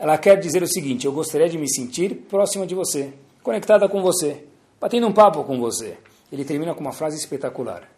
[0.00, 4.02] Ela quer dizer o seguinte, eu gostaria de me sentir próxima de você, conectada com
[4.02, 4.42] você,
[4.80, 5.96] batendo um papo com você.
[6.32, 7.88] Ele termina com uma frase espetacular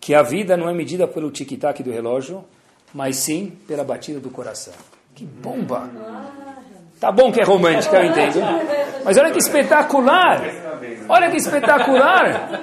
[0.00, 2.42] que a vida não é medida pelo tic-tac do relógio,
[2.94, 4.72] mas sim pela batida do coração.
[5.14, 6.57] Que bomba!
[7.00, 8.40] Tá bom que é romântica, eu entendo.
[9.04, 10.42] Mas olha que espetacular!
[11.08, 12.60] Olha que espetacular!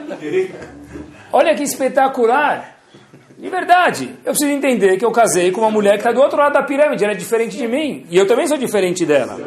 [1.32, 2.76] Olha que espetacular!
[3.38, 6.38] De verdade, eu preciso entender que eu casei com uma mulher que está do outro
[6.38, 9.38] lado da pirâmide, ela é diferente de mim, e eu também sou diferente dela.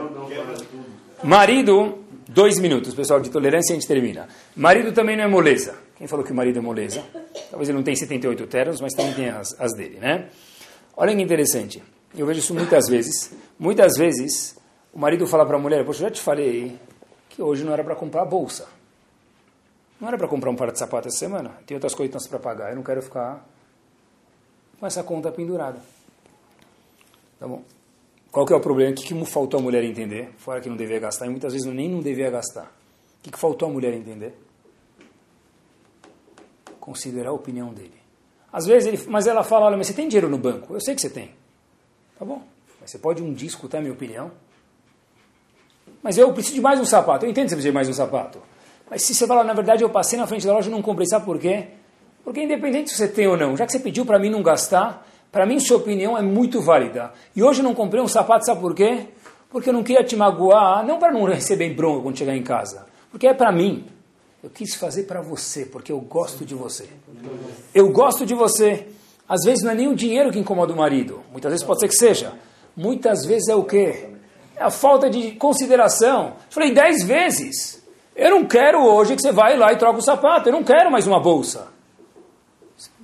[1.23, 4.29] Marido, dois minutos, pessoal, de tolerância a gente termina.
[4.55, 5.75] Marido também não é moleza.
[5.97, 7.03] Quem falou que o marido é moleza?
[7.51, 10.27] Talvez ele não tenha 78 ternos, mas também tem as, as dele, né?
[10.97, 11.83] Olha que interessante.
[12.17, 13.33] Eu vejo isso muitas vezes.
[13.59, 14.57] Muitas vezes,
[14.93, 16.79] o marido fala para a mulher, poxa, já te falei
[17.29, 18.69] que hoje não era para comprar a bolsa.
[20.01, 21.51] Não era para comprar um par de sapatos essa semana.
[21.67, 22.71] Tem outras coisas para pagar.
[22.71, 23.45] Eu não quero ficar
[24.79, 25.81] com essa conta pendurada.
[27.39, 27.63] Tá bom?
[28.31, 28.93] Qual que é o problema?
[28.93, 30.33] O que, que faltou a mulher entender?
[30.39, 32.65] Fora que não devia gastar, e muitas vezes nem não devia gastar.
[32.65, 34.35] O que, que faltou a mulher entender?
[36.89, 37.93] considerar a opinião dele.
[38.51, 40.73] Às vezes ele, mas ela fala, olha, mas você tem dinheiro no banco?
[40.73, 41.35] Eu sei que você tem.
[42.19, 42.43] Tá bom.
[42.81, 44.31] Mas você pode um dia escutar a minha opinião?
[46.03, 47.25] Mas eu preciso de mais um sapato.
[47.25, 48.39] Eu entendo que você precisa de mais um sapato.
[48.91, 51.07] Mas se você falar, na verdade, eu passei na frente da loja e não comprei,
[51.07, 51.67] sabe por quê?
[52.25, 55.07] Porque independente se você tem ou não, já que você pediu para mim não gastar,
[55.31, 57.13] para mim sua opinião é muito válida.
[57.35, 59.07] E hoje eu não comprei um sapato, sabe por quê?
[59.51, 62.87] Porque eu não queria te magoar, não para não receber bronca quando chegar em casa,
[63.11, 63.87] porque é para mim.
[64.43, 66.89] Eu quis fazer para você, porque eu gosto de você.
[67.75, 68.87] Eu gosto de você.
[69.29, 71.23] Às vezes não é nem o dinheiro que incomoda o marido.
[71.33, 72.33] Muitas vezes pode ser que seja.
[72.77, 74.18] Muitas vezes é o quê?
[74.59, 76.35] É a falta de consideração.
[76.51, 77.83] Falei dez vezes.
[78.17, 80.49] Eu não quero hoje que você vai lá e troca o sapato.
[80.49, 81.69] Eu não quero mais uma bolsa.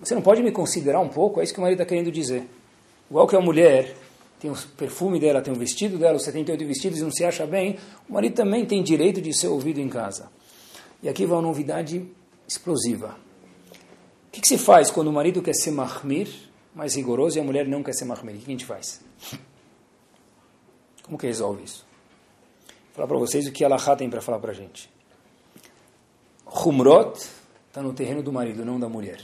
[0.02, 1.40] Você não pode me considerar um pouco?
[1.40, 2.48] É isso que o marido está querendo dizer.
[3.08, 3.94] Igual que a mulher
[4.40, 7.46] tem o perfume dela, tem o vestido dela, os 78 vestidos e não se acha
[7.46, 7.78] bem,
[8.08, 10.28] o marido também tem direito de ser ouvido em casa.
[11.02, 12.04] E aqui vai uma novidade
[12.46, 13.16] explosiva.
[14.28, 16.28] O que, que, se faz quando o marido quer ser mahmir,
[16.74, 18.34] mais rigoroso, e a mulher não quer ser mahmir?
[18.34, 19.00] O que a gente faz?
[21.04, 21.84] Como que resolve isso?
[22.66, 24.90] Vou falar para vocês o que Allah tem para falar para a gente.
[26.46, 27.18] Humrot
[27.68, 29.20] está no terreno do marido, não da mulher.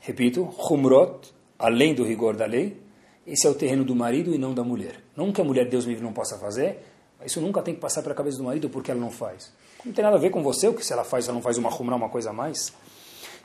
[0.00, 2.80] Repito, Humrot, além do rigor da lei,
[3.26, 5.00] esse é o terreno do marido e não da mulher.
[5.16, 6.84] Não que a mulher, Deus me não possa fazer,
[7.24, 9.52] isso nunca tem que passar pela cabeça do marido porque ela não faz.
[9.84, 11.56] Não tem nada a ver com você, o que se ela faz, ela não faz
[11.56, 12.72] uma rumra, uma coisa a mais.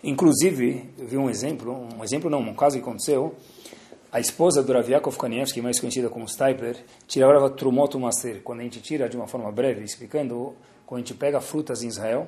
[0.04, 3.36] Inclusive, eu vi um exemplo, um exemplo não, um caso que aconteceu.
[4.16, 8.42] A esposa do Rav Yaakov Kanievski, mais conhecida como Stipler, tirava Trumot Maser.
[8.44, 10.56] Quando a gente tira de uma forma breve, explicando,
[10.86, 12.26] quando a gente pega frutas em Israel,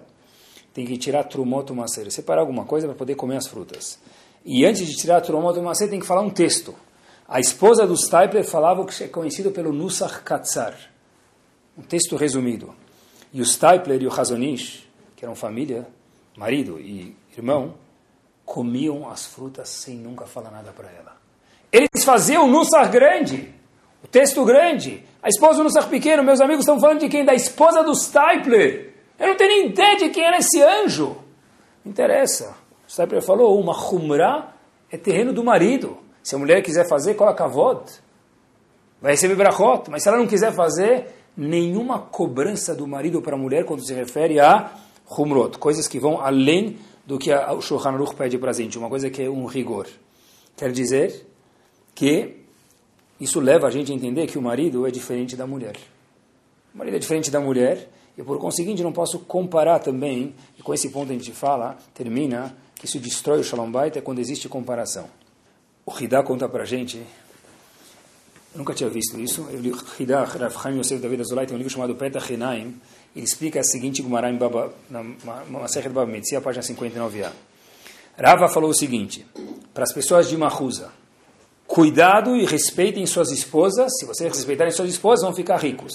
[0.73, 3.97] tem que tirar Trumot Maser, separar alguma coisa para poder comer as frutas.
[4.43, 6.75] E antes de tirar Trumot Maser, tem que falar um texto.
[7.25, 10.77] A esposa do Stipler falava o que é conhecido pelo Nusach Katzar,
[11.77, 12.75] um texto resumido.
[13.31, 14.85] E o Stipler e o Razonish,
[15.15, 15.87] que eram família,
[16.35, 17.75] marido e irmão,
[18.43, 21.16] comiam as frutas sem nunca falar nada para ela.
[21.71, 23.53] Eles faziam Nussar grande,
[24.03, 25.03] o texto grande.
[25.21, 27.25] A esposa do Nussar pequeno, meus amigos estão falando de quem?
[27.25, 28.93] Da esposa do Stipler.
[29.19, 31.17] Eu não tenho nem ideia de quem era esse anjo.
[31.83, 32.55] Não interessa.
[32.87, 34.53] O Stapler falou, uma humra
[34.91, 35.97] é terreno do marido.
[36.23, 37.81] Se a mulher quiser fazer, coloca kavod.
[39.01, 39.89] Vai receber brachot.
[39.89, 43.93] Mas se ela não quiser fazer, nenhuma cobrança do marido para a mulher quando se
[43.93, 44.71] refere a
[45.09, 45.57] humrot.
[45.57, 48.77] Coisas que vão além do que o Shulchan Aruch pede para a gente.
[48.77, 49.87] Uma coisa que é um rigor.
[50.55, 51.25] Quer dizer
[51.97, 52.35] que
[53.19, 55.75] isso leva a gente a entender que o marido é diferente da mulher.
[56.71, 60.75] O marido é diferente da mulher e, por conseguinte, não posso comparar também, e com
[60.75, 64.47] esse ponto a gente fala, termina, que isso destrói o Shalom Bait é quando existe
[64.47, 65.09] comparação.
[65.83, 70.53] O Hidá conta para a gente, eu nunca tinha visto isso, eu li Hidá, Rav
[70.53, 72.79] Chaim Yosef David Azulay, tem um livro chamado Peta Henaim,
[73.15, 75.01] ele explica a seguinte Gumará Baba, na
[75.49, 77.31] Masechet Baba Metzia, página 59a.
[78.15, 79.25] Rava falou o seguinte,
[79.73, 80.91] para as pessoas de Mahusa,
[81.67, 83.91] cuidado e respeitem suas esposas.
[83.99, 85.93] Se vocês respeitarem suas esposas, vão ficar ricos.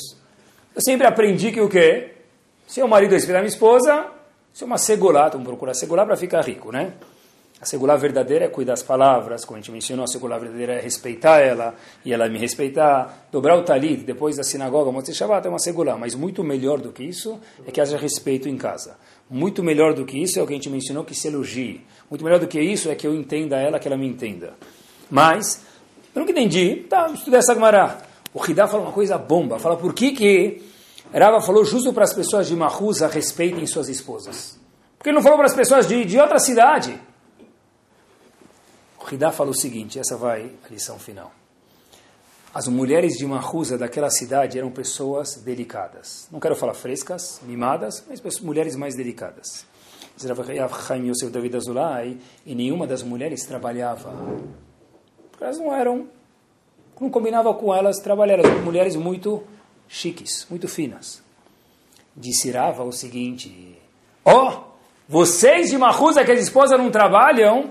[0.74, 2.12] Eu sempre aprendi que o quê?
[2.66, 4.06] Se o marido respeitar minha esposa,
[4.54, 6.92] isso é uma segulá, vamos procurar segular para ficar rico, né?
[7.60, 10.80] A segulá verdadeira é cuidar das palavras, como a gente mencionou, a segulá verdadeira é
[10.80, 13.28] respeitar ela e ela me respeitar.
[13.30, 16.90] Dobrar o talit depois da sinagoga, Motzei Shabbat é uma segulá, mas muito melhor do
[16.90, 18.96] que isso é que haja respeito em casa.
[19.30, 21.86] Muito melhor do que isso é o que a gente mencionou, que se elogie.
[22.10, 24.54] Muito melhor do que isso é que eu entenda ela, que ela me entenda.
[25.12, 25.60] Mas,
[26.14, 27.98] eu nunca entendi, tá, estudei essa Gemara.
[28.32, 30.62] O Hidá fala uma coisa bomba, fala por que que
[31.12, 34.58] Rava falou justo para as pessoas de Mahusa respeitem suas esposas.
[34.96, 36.98] Porque ele não falou para as pessoas de, de outra cidade.
[38.98, 41.30] O Hidá fala o seguinte, essa vai a lição final.
[42.54, 46.26] As mulheres de Mahusa daquela cidade eram pessoas delicadas.
[46.32, 49.66] Não quero falar frescas, mimadas, mas mulheres mais delicadas.
[50.86, 54.10] Chaim Yosef David Azulay, e nenhuma das mulheres trabalhava
[55.42, 56.06] elas não eram,
[57.00, 59.42] não combinava com elas trabalhar, eram mulheres muito
[59.88, 61.22] chiques, muito finas.
[62.16, 63.76] Disse Rava o seguinte:
[64.24, 64.64] Ó, oh,
[65.08, 67.70] vocês de Mahusa que as esposas não trabalham,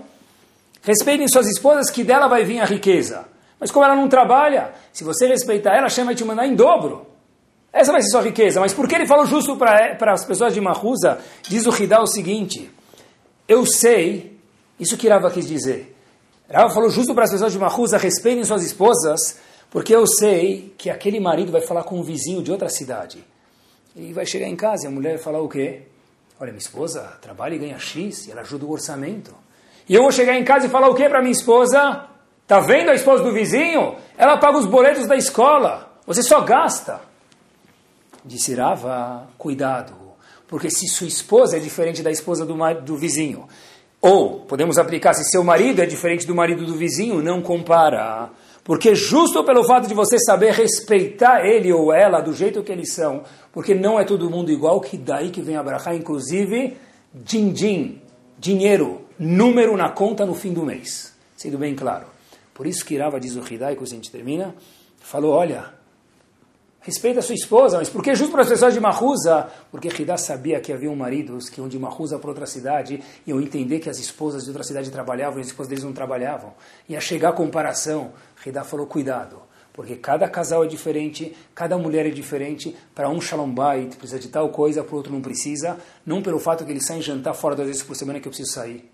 [0.82, 3.26] respeitem suas esposas que dela vai vir a riqueza.
[3.59, 6.55] Mas como ela não trabalha, se você respeitar ela, a Shem vai te mandar em
[6.55, 7.05] dobro.
[7.72, 8.59] Essa vai ser sua riqueza.
[8.59, 11.19] Mas por que ele falou justo para as pessoas de Mahusa?
[11.47, 12.69] Diz o Hidá o seguinte:
[13.47, 14.38] Eu sei,
[14.80, 15.95] isso que Rava quis dizer.
[16.54, 19.39] Rava falou justo para as pessoas de Mahusa, respeitem suas esposas,
[19.70, 23.24] porque eu sei que aquele marido vai falar com um vizinho de outra cidade.
[23.95, 25.84] E vai chegar em casa e a mulher vai falar o quê?
[26.39, 29.34] Olha, minha esposa trabalha e ganha X, e ela ajuda o orçamento.
[29.88, 32.08] E eu vou chegar em casa e falar o quê para minha esposa?
[32.47, 33.95] Tá vendo a esposa do vizinho?
[34.18, 35.89] Ela paga os boletos da escola.
[36.06, 36.99] Você só gasta.
[38.26, 39.93] Disse Rava, cuidado.
[40.47, 43.47] Porque se sua esposa é diferente da esposa do, do vizinho,
[44.02, 48.32] ou, podemos aplicar, se seu marido é diferente do marido do vizinho, não compara.
[48.64, 52.93] Porque justo pelo fato de você saber respeitar ele ou ela do jeito que eles
[52.93, 56.78] são, porque não é todo mundo igual, que daí que vem a inclusive,
[57.14, 58.02] din-din,
[58.39, 61.14] dinheiro, número na conta no fim do mês.
[61.36, 62.08] Sendo bem claro.
[62.54, 64.56] Por isso que Irava diz o Hidai, que a gente termina,
[64.99, 65.66] falou, olha,
[66.84, 69.47] Respeita a sua esposa, mas por que justo para as pessoas de Mahusa?
[69.69, 73.39] Porque Hidá sabia que havia maridos que iam de Mahusa para outra cidade e iam
[73.39, 76.53] entender que as esposas de outra cidade trabalhavam e as esposas deles não trabalhavam.
[76.89, 78.13] Ia chegar a comparação.
[78.43, 82.75] Hidá falou, cuidado, porque cada casal é diferente, cada mulher é diferente.
[82.95, 85.77] Para um shalom bait precisa de tal coisa, para o outro não precisa.
[86.03, 88.53] Não pelo fato que eles saem jantar fora duas vezes por semana que eu preciso
[88.53, 88.89] sair.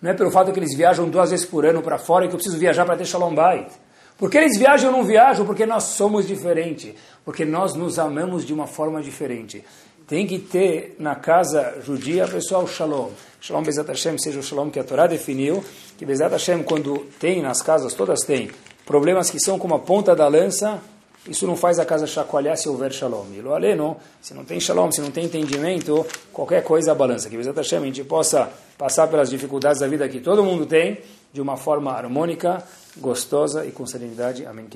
[0.00, 2.38] Não é pelo fato que eles viajam duas vezes por ano para fora que eu
[2.38, 3.70] preciso viajar para ter shalom bait.
[4.18, 5.44] Porque eles viajam ou não viajam?
[5.44, 6.94] Porque nós somos diferentes.
[7.24, 9.64] Porque nós nos amamos de uma forma diferente.
[10.06, 13.10] Tem que ter na casa judia, pessoal, shalom.
[13.40, 15.62] Shalom Bezat Hashem seja o shalom que a Torá definiu.
[15.98, 18.50] Que Bezat Hashem, quando tem nas casas, todas têm,
[18.86, 20.80] problemas que são como a ponta da lança,
[21.28, 23.26] isso não faz a casa chacoalhar se houver shalom.
[23.32, 27.28] E aleno, se não tem shalom, se não tem entendimento, qualquer coisa balança.
[27.28, 31.00] Que Bezat Hashem a gente possa passar pelas dificuldades da vida que todo mundo tem,
[31.32, 32.62] de uma forma harmônica,
[32.96, 34.46] gostosa e com serenidade.
[34.46, 34.66] Amém.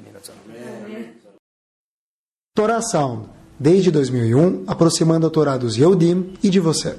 [2.55, 3.28] Torá Sound,
[3.59, 6.96] desde 2001, aproximando a Torá dos Yehudim e de você.